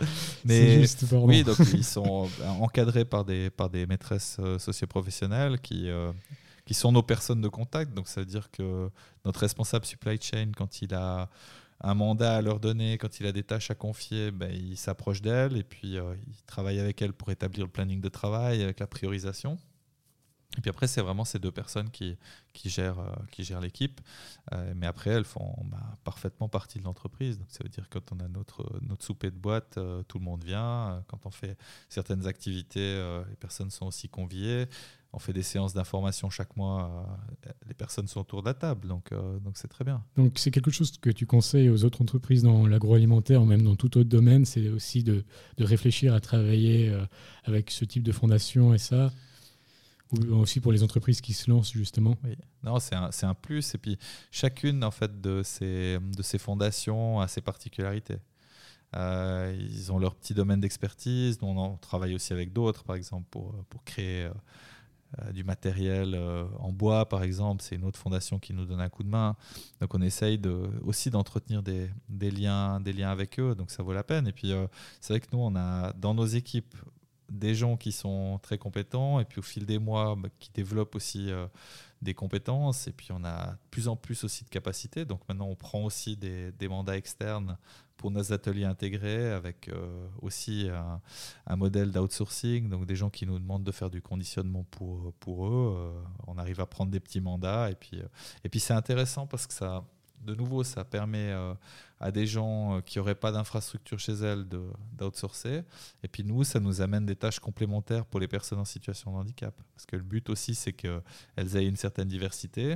[0.45, 5.89] Mais juste, oui, donc ils sont euh, encadrés par des, par des maîtresses socioprofessionnelles qui
[6.65, 7.93] qui sont nos personnes de contact.
[7.93, 8.89] Donc ça veut dire que
[9.23, 11.29] notre responsable supply chain, quand il a
[11.81, 15.21] un mandat à leur donner, quand il a des tâches à confier, ben, il s'approche
[15.21, 18.79] d'elles et puis euh, il travaille avec elles pour établir le planning de travail, avec
[18.79, 19.57] la priorisation.
[20.57, 22.17] Et puis après, c'est vraiment ces deux personnes qui,
[22.65, 24.01] gèrent, euh, qui gèrent l'équipe.
[24.53, 27.37] Euh, mais après, elles font bah, parfaitement partie de l'entreprise.
[27.37, 30.23] Donc ça veut dire que quand on a notre, notre souper de boîte, tout le
[30.23, 31.03] monde vient.
[31.07, 31.57] Quand on fait
[31.89, 34.67] certaines activités, les personnes sont aussi conviées
[35.15, 37.07] on fait des séances d'information chaque mois.
[37.47, 40.03] Euh, les personnes sont autour de la table, donc euh, donc c'est très bien.
[40.17, 43.97] Donc c'est quelque chose que tu conseilles aux autres entreprises dans l'agroalimentaire même dans tout
[43.97, 45.23] autre domaine, c'est aussi de,
[45.57, 47.05] réfléchir à travailler euh,
[47.45, 49.11] avec ce type de fondation et ça
[50.31, 52.15] aussi pour les entreprises qui se lancent justement
[52.63, 53.75] non, c'est un, un, plus.
[53.75, 53.97] Et puis
[54.31, 58.17] chacune en fait de ces, de ces fondations a ses particularités.
[58.93, 61.37] ils ont leur petit domaine d'expertise.
[61.41, 64.29] On, travaille aussi avec d'autres, par exemple, pour, pour créer
[65.21, 67.63] euh, du matériel euh, en bois, par exemple.
[67.63, 69.35] C'est une autre fondation qui nous donne un coup de main.
[69.79, 70.41] Donc on essaye
[70.83, 74.27] aussi d'entretenir des, des, liens, des liens avec eux, donc ça vaut la peine.
[74.27, 74.67] Et puis euh,
[74.99, 76.75] c'est vrai que nous, on a dans nos équipes
[77.29, 80.95] des gens qui sont très compétents et puis au fil des mois bah, qui développent
[80.95, 81.31] aussi
[82.01, 85.03] des compétences et puis on a de plus en plus aussi de capacités.
[85.03, 87.57] Donc maintenant on prend aussi des, mandats externes
[87.97, 90.69] pour nos ateliers intégrés avec euh, aussi
[91.47, 95.47] un, modèle d'outsourcing, donc des gens qui nous demandent de faire du conditionnement pour, pour
[95.47, 95.75] eux.
[95.77, 98.07] Euh, on arrive à prendre des petits mandats et puis, euh,
[98.43, 99.83] et puis c'est intéressant parce que ça,
[100.23, 101.33] de nouveau, ça permet
[102.05, 104.45] à des gens qui n'auraient pas d'infrastructure chez elles
[104.95, 105.63] d'outsourcer.
[106.03, 109.17] Et puis nous, ça nous amène des tâches complémentaires pour les personnes en situation de
[109.17, 109.59] handicap.
[109.73, 112.75] Parce que le but aussi, c'est qu'elles aient une certaine diversité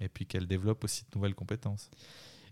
[0.00, 1.90] et puis qu'elles développent aussi de nouvelles compétences.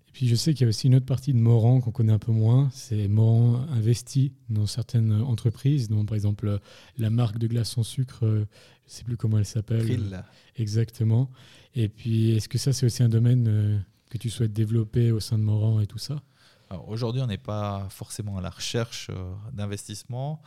[0.08, 2.12] Et puis je sais qu'il y a aussi une autre partie de Moran qu'on connaît
[2.12, 6.58] un peu moins, c'est Moran investi dans certaines entreprises, dont par exemple
[6.96, 8.44] la marque de glace sans sucre, euh,
[8.86, 10.24] je ne sais plus comment elle s'appelle.
[10.56, 11.30] Exactement.
[11.76, 13.78] Et puis est-ce que ça c'est aussi un domaine euh,
[14.08, 16.22] que tu souhaites développer au sein de Moran et tout ça
[16.86, 19.10] Aujourd'hui, on n'est pas forcément à la recherche
[19.54, 20.42] d'investissement.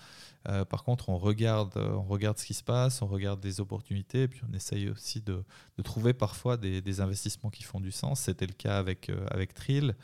[0.69, 4.27] par contre, on regarde, on regarde ce qui se passe, on regarde des opportunités, et
[4.27, 5.43] puis on essaye aussi de,
[5.83, 8.19] trouver parfois des, investissements qui font du sens.
[8.19, 9.95] C'était le cas avec, avec Trill.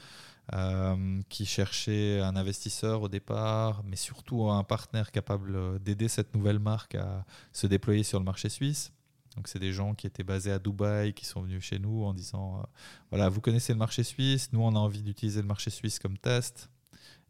[0.54, 6.60] Euh, qui cherchait un investisseur au départ, mais surtout un partenaire capable d'aider cette nouvelle
[6.60, 8.94] marque à se déployer sur le marché suisse.
[9.38, 12.14] Donc c'est des gens qui étaient basés à Dubaï, qui sont venus chez nous en
[12.14, 12.64] disant, euh,
[13.12, 16.18] voilà, vous connaissez le marché suisse, nous on a envie d'utiliser le marché suisse comme
[16.18, 16.70] test,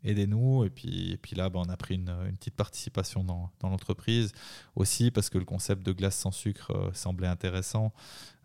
[0.05, 0.63] aidez-nous.
[0.63, 4.31] Et puis, et là, bah, on a pris une, une petite participation dans, dans l'entreprise,
[4.75, 7.93] aussi parce que le concept de glace sans sucre euh, semblait intéressant.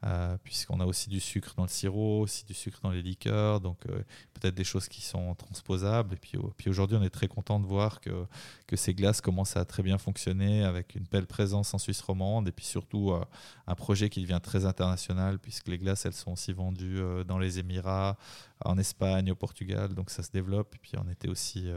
[0.05, 3.61] Euh, puisqu'on a aussi du sucre dans le sirop, aussi du sucre dans les liqueurs,
[3.61, 4.03] donc euh,
[4.35, 6.15] peut-être des choses qui sont transposables.
[6.15, 8.27] Et puis, aujourd'hui, on est très content de voir que,
[8.75, 12.53] ces glaces commencent à très bien fonctionner avec une belle présence en Suisse romande et
[12.53, 13.23] puis surtout euh,
[13.67, 17.59] un projet qui devient très international puisque les glaces, elles sont aussi vendues dans les
[17.59, 18.17] Émirats,
[18.65, 20.75] en Espagne, au Portugal, donc ça se développe.
[20.75, 21.69] Et puis on était aussi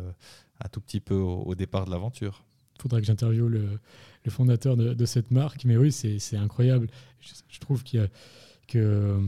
[0.64, 2.46] un tout petit peu au, départ de l'aventure.
[2.78, 3.80] Il faudra que j'interviewe le,
[4.26, 5.66] le fondateur de, cette marque.
[5.66, 6.88] Mais oui, c'est incroyable.
[7.20, 8.08] Je, trouve que
[8.76, 9.20] euh,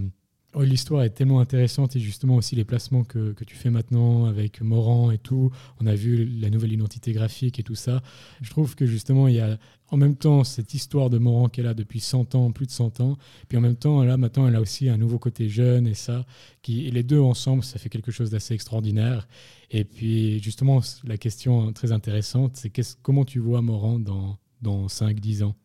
[0.65, 4.61] l'histoire est tellement intéressante et justement aussi les placements que, que, tu fais maintenant avec
[4.61, 5.51] Morand et tout.
[5.79, 8.01] On a vu la nouvelle identité graphique et tout ça.
[8.41, 9.57] Je trouve que justement, il y a
[9.89, 12.99] en même temps cette histoire de Morand qu'elle a depuis 100 ans, plus de 100
[12.99, 13.17] ans.
[13.47, 16.25] Puis en même temps, là, maintenant, elle a aussi un nouveau côté jeune et ça.
[16.61, 19.27] Qui, et les deux ensemble, ça fait quelque chose d'assez extraordinaire.
[19.71, 22.71] Et puis justement, la question très intéressante, c'est
[23.01, 25.55] comment tu vois Morand dans, dans 5-10 ans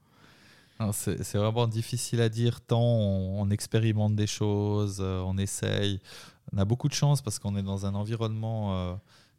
[0.93, 6.01] C'est vraiment difficile à dire tant on, expérimente des choses, euh, on essaye.
[6.53, 8.95] On a beaucoup de chance parce qu'on est dans un environnement euh,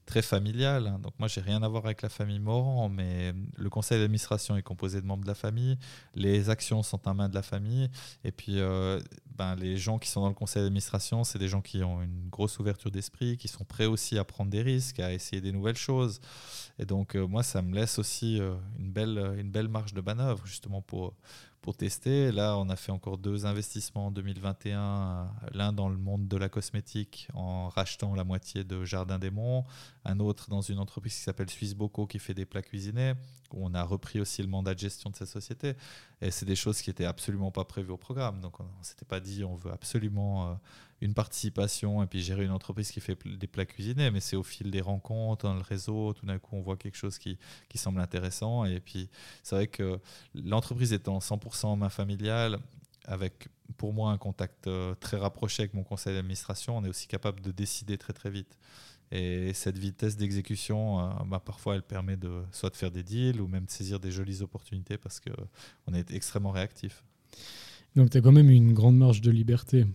[0.06, 0.88] très familial.
[0.88, 0.99] Hein.
[1.01, 4.62] Donc moi, j'ai rien à voir avec la famille Morand, mais le conseil d'administration est
[4.62, 5.78] composé de membres de la famille.
[6.16, 7.89] Les actions sont en main de la famille.
[8.24, 8.99] Et puis, euh,
[9.38, 12.30] ben, les gens qui sont dans le conseil d'administration, c'est des gens qui ont une
[12.30, 15.78] grosse ouverture d'esprit, qui sont prêts aussi à prendre des risques, à essayer des nouvelles
[15.78, 16.20] choses.
[16.80, 20.01] Et donc, euh, moi, ça me laisse aussi euh, une, belle, une belle marge de
[20.01, 21.14] manœuvre, justement, pour
[21.64, 22.32] pour tester.
[22.34, 26.49] Là, on a fait encore deux investissements en 2021, l'un dans le monde de la
[26.49, 29.64] cosmétique en rachetant la moitié de Jardin des Monts,
[30.03, 33.14] un autre dans une entreprise qui s'appelle Suisse Bocaux qui fait des plats cuisinés,
[33.53, 35.76] où on a repris aussi le mandat de gestion de cette société.
[36.22, 38.41] Et c'est des choses qui n'étaient absolument pas prévues au programme.
[38.41, 40.53] Donc on ne s'était pas dit on veut absolument euh,
[41.04, 44.43] une participation et puis gérer une entreprise qui fait des plats cuisinés, mais c'est au
[44.43, 47.38] fil des rencontres, dans le réseau, tout d'un coup on voit quelque chose qui,
[47.68, 48.64] qui semble intéressant.
[48.66, 49.10] Et puis
[49.43, 49.99] c'est vrai que
[50.34, 52.60] l'entreprise étant 100% en main familiale,
[53.06, 57.08] avec pour moi un contact euh, très rapproché avec mon conseil d'administration, on est aussi
[57.08, 58.58] capable de décider très très vite.
[59.12, 63.41] Et cette vitesse d'exécution, euh, bah, parfois, elle permet de soit de faire des deals
[63.41, 67.04] ou même de saisir des jolies opportunités parce qu'on est extrêmement réactif.
[67.95, 69.86] Donc, tu as quand même une grande marge de liberté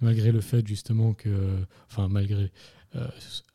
[0.00, 2.50] malgré le fait justement que, enfin malgré,
[2.94, 3.08] euh,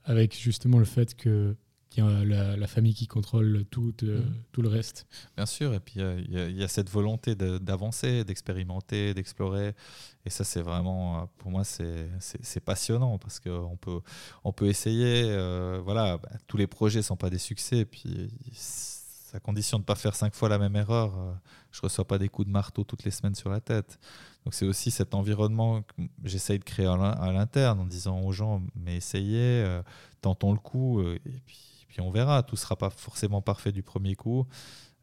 [0.06, 1.56] avec justement le fait que
[1.94, 4.34] qu'il y a la, famille qui contrôle tout, euh, mm.
[4.52, 5.06] tout le reste.
[5.38, 9.74] Bien sûr, et puis il y, a cette volonté d'avancer, d'expérimenter, d'explorer.
[10.26, 12.10] Et ça, c'est vraiment, pour moi, c'est
[12.66, 14.00] passionnant parce qu'on peut,
[14.44, 15.26] on peut essayer.
[15.28, 17.80] Euh, voilà, bah, tous les projets ne sont pas des succès.
[17.80, 18.32] Et puis,
[19.34, 21.12] à condition de ne pas faire cinq fois la même erreur,
[21.72, 24.00] je ne reçois pas des coups de marteau toutes les semaines sur la tête.
[24.46, 28.62] Donc c'est aussi cet environnement que j'essaye de créer à l'interne en disant aux gens,
[28.76, 29.82] mais essayez, euh,
[30.22, 32.44] tentons le coup, euh, et puis, puis, on verra.
[32.44, 34.46] Tout ne sera pas forcément parfait du premier coup.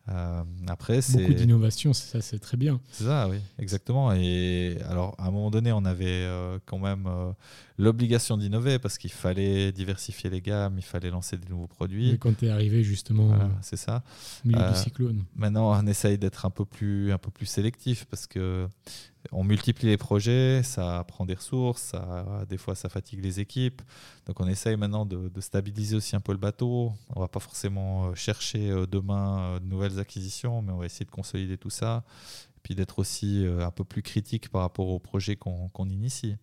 [0.08, 2.80] Euh, après, c'est beaucoup d'innovation, ça, c'est très bien.
[2.90, 4.12] C'est ça, oui, exactement.
[4.12, 7.32] Et alors, à un moment donné, on avait euh, quand même euh,
[7.80, 12.10] l'obligation d'innover parce qu'il fallait diversifier les gammes, il fallait lancer des nouveaux produits.
[12.10, 14.02] Et quand tu es arrivé justement, c'est ça.
[14.44, 15.24] Au milieu du cyclone.
[15.34, 18.68] Maintenant, on essaye d'être un peu plus, un peu plus sélectif parce que
[19.32, 23.82] on multiplie les projets, ça prend des ressources, ça, des fois ça fatigue les équipes.
[24.26, 26.92] Donc on essaye maintenant de, stabiliser aussi un peu le bateau.
[27.14, 30.86] On va pas forcément euh, chercher euh, demain euh, de nouvelles acquisitions, mais on va
[30.86, 32.04] essayer de consolider tout ça.
[32.56, 36.36] Et puis d'être aussi un peu plus critique par rapport aux projets qu'on initie.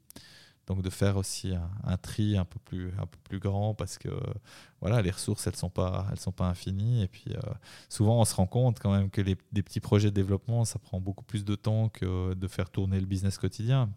[0.68, 1.53] Donc de faire aussi
[1.86, 4.09] un, tri un peu plus un peu plus grand parce que
[4.82, 7.39] voilà les ressources elles sont pas elles sont pas infinies et puis euh,
[7.88, 10.78] souvent on se rend compte quand même que les, des petits projets de développement ça
[10.78, 13.89] prend beaucoup plus de temps que de faire tourner le business quotidien.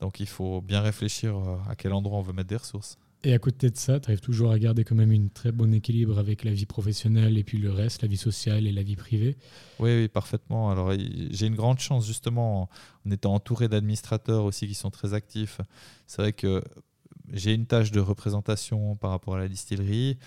[0.00, 2.98] Donc il faut bien réfléchir euh, à quel endroit on veut mettre des ressources.
[3.26, 5.72] Et à côté de ça, tu arrives toujours à garder quand même une très bon
[5.72, 8.96] équilibre avec la vie professionnelle et puis le reste, la vie sociale et la vie
[8.96, 9.38] privée
[9.80, 10.70] Oui, oui, parfaitement.
[10.70, 12.68] Alors j'ai une grande chance justement
[13.06, 15.62] en étant entouré d'administrateurs aussi qui sont très actifs.
[16.06, 16.62] C'est vrai que
[17.32, 20.18] j'ai une tâche de représentation par rapport à la distillerie.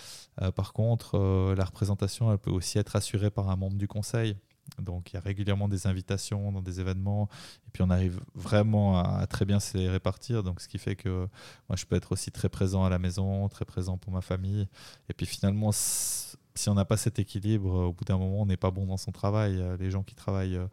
[0.41, 3.87] Euh, par contre, euh, la représentation, elle peut aussi être assurée par un membre du
[3.87, 4.35] conseil.
[4.79, 7.29] Donc il y a régulièrement des invitations dans des événements
[7.67, 10.43] et puis on arrive vraiment à, très bien se répartir.
[10.43, 11.27] Donc ce qui fait que
[11.69, 14.67] moi je peux être aussi très présent à la maison, très présent pour ma famille.
[15.09, 15.71] Et puis finalement
[16.57, 18.97] si on n'a pas cet équilibre, au bout d'un moment, on n'est pas bon dans
[18.97, 19.59] son travail.
[19.59, 20.67] Euh, les gens qui travaillent euh,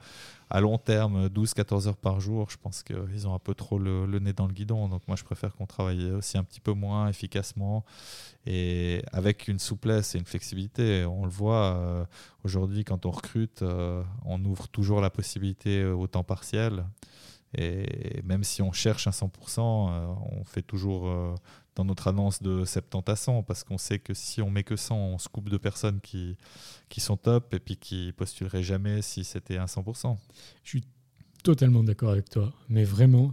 [0.51, 4.07] à long terme, 12-14 heures par jour, je pense qu'ils ont un peu trop le,
[4.19, 4.89] nez dans le guidon.
[4.89, 7.85] Donc moi, je préfère qu'on travaille aussi un petit peu moins efficacement
[8.47, 11.05] et avec une souplesse et une flexibilité.
[11.05, 12.05] On le voit euh,
[12.45, 13.63] aujourd'hui, quand on recrute,
[14.25, 16.85] on ouvre toujours la possibilité au temps partiel.
[17.57, 21.37] Et même si on cherche un 100%, on fait toujours
[21.75, 24.77] dans notre annonce de 70 à 100 parce qu'on sait que si on met que
[24.77, 26.37] 100, on se coupe de personnes qui,
[26.89, 30.17] qui sont top et puis qui postuleraient jamais si c'était un 100%.
[30.63, 30.85] Je suis
[31.43, 33.33] totalement d'accord avec toi, mais vraiment,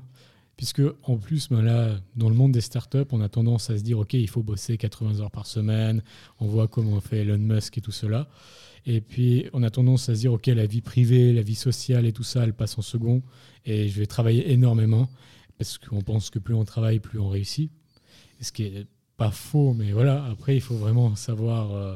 [0.61, 3.97] puisque en plus, ben dans le monde des startups, on a tendance à se dire,
[3.97, 6.03] OK, il faut bosser 80 heures par semaine,
[6.39, 8.29] on voit comment on fait Elon Musk et tout cela.
[8.85, 12.05] Et puis, on a tendance à se dire, OK, la vie privée, la vie sociale
[12.05, 13.23] et tout ça, elle passe en second,
[13.65, 15.09] et je vais travailler énormément,
[15.57, 17.71] parce qu'on pense que plus on travaille, plus on réussit
[18.39, 18.85] ce qui est
[19.17, 21.95] pas faux, mais voilà, après, il faut vraiment savoir, euh,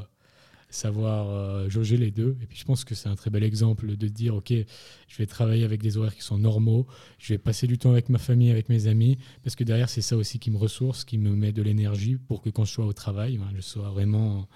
[0.75, 2.37] savoir euh, jauger les deux.
[2.41, 5.25] Et puis, je pense que c'est un très bel exemple de dire, OK, je vais
[5.25, 8.51] travailler avec des horaires qui sont normaux, je vais passer du temps avec ma famille,
[8.51, 11.51] avec mes amis, parce que derrière, c'est ça aussi qui me ressource, qui me met
[11.51, 14.47] de l'énergie pour que quand je sois au travail, ben, je sois vraiment...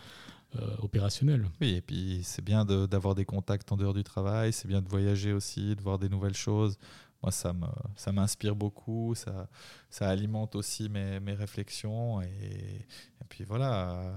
[0.55, 1.47] Euh, opérationnel.
[1.61, 4.89] Oui, et puis c'est bien d'avoir des contacts en dehors du travail, c'est bien de
[4.89, 6.79] voyager aussi, de voir des nouvelles choses
[7.21, 9.47] moi, ça me, ça m'inspire beaucoup, ça,
[9.89, 12.21] ça alimente aussi mes, mes réflexions.
[12.21, 12.85] Et,
[13.27, 14.15] puis voilà,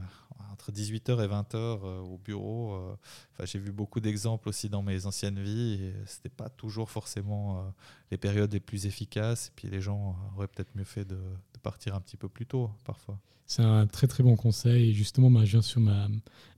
[0.53, 2.97] entre 18h et 20h euh, au bureau, euh,
[3.33, 5.93] enfin, j'ai vu beaucoup d'exemples aussi dans mes anciennes vies.
[6.07, 7.63] Ce n'était pas toujours forcément euh,
[8.11, 9.49] les périodes les plus efficaces.
[9.49, 12.47] Et puis les gens auraient peut-être mieux fait de, de partir un petit peu plus
[12.47, 13.19] tôt parfois.
[13.47, 14.91] C'est un très très bon conseil.
[14.91, 16.09] Et justement, je viens sur ma,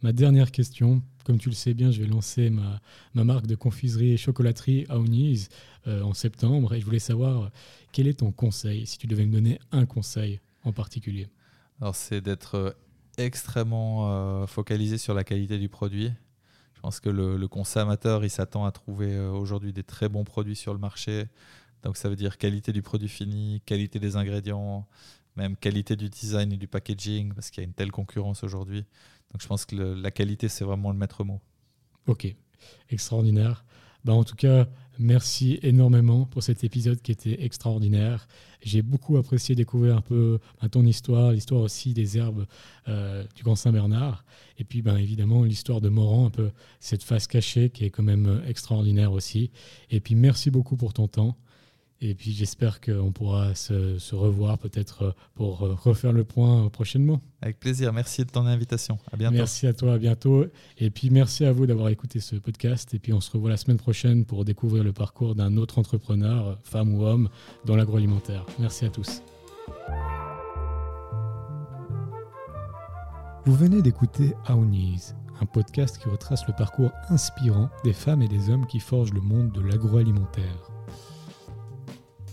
[0.03, 1.03] ma, dernière question.
[1.25, 2.81] Comme tu le sais bien, je vais lancer ma,
[3.15, 5.49] ma marque de confiserie et chocolaterie Aounis
[5.89, 6.75] euh, en septembre.
[6.75, 7.51] Et je voulais savoir
[7.91, 11.27] quel est ton conseil, si tu devais me donner un conseil en particulier?
[11.81, 12.77] Alors, c'est d'être
[13.19, 16.13] extrêmement euh, focalisé sur la qualité du produit.
[16.75, 20.57] Je pense que le, le consommateur, il s'attend à trouver aujourd'hui des très bons produits
[20.57, 21.27] sur le marché.
[21.83, 24.87] Donc, ça veut dire qualité du produit fini, qualité des ingrédients,
[25.37, 28.85] même qualité du design et du packaging, parce qu'il y a une telle concurrence aujourd'hui.
[29.33, 31.41] Donc je pense que la qualité, c'est vraiment le maître mot.
[32.07, 32.33] Ok,
[32.89, 33.65] extraordinaire.
[34.05, 34.67] Bah, en tout cas,
[34.99, 38.29] merci énormément pour cet épisode qui était extraordinaire.
[38.63, 42.47] J'ai beaucoup apprécié découvrir un peu ben, ton histoire, l'histoire aussi des herbes
[42.89, 44.25] euh, du Grand Saint-Bernard.
[44.59, 46.51] Et puis, ben, évidemment, l'histoire de Moran, un peu
[46.81, 49.51] cette face cachée qui est quand même extraordinaire aussi.
[49.91, 51.37] Et puis, merci beaucoup pour ton temps.
[52.01, 57.21] Et puis j'espère qu'on pourra se, revoir peut-être euh, pour euh, refaire le point prochainement.
[57.41, 58.99] Avec plaisir, merci de ton invitation.
[59.13, 59.37] À bientôt.
[59.37, 60.45] Merci à toi, à bientôt.
[60.79, 62.93] Et puis merci à vous d'avoir écouté ce podcast.
[62.95, 66.59] Et puis on se revoit la semaine prochaine pour découvrir le parcours d'un autre entrepreneur,
[66.63, 67.29] femme ou homme,
[67.65, 68.45] dans l'agroalimentaire.
[68.59, 69.23] Merci à tous.
[73.47, 78.51] Vous venez d'écouter Aounis, un podcast qui retrace le parcours inspirant des femmes et des
[78.51, 80.74] hommes qui forgent le monde de l'agroalimentaire.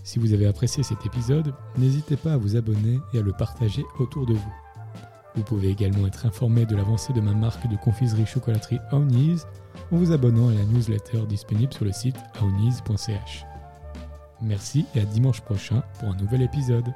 [0.03, 3.83] Si vous avez apprécié cet épisode, n'hésitez pas à vous abonner et à le partager
[3.99, 4.53] autour de vous.
[5.35, 9.41] Vous pouvez également être informé de l'avancée de ma marque de confiserie chocolaterie Aounis
[9.91, 13.45] en vous abonnant à la newsletter disponible sur le site aounis.ch.
[14.41, 16.91] Merci et à dimanche prochain pour un nouvel épisode.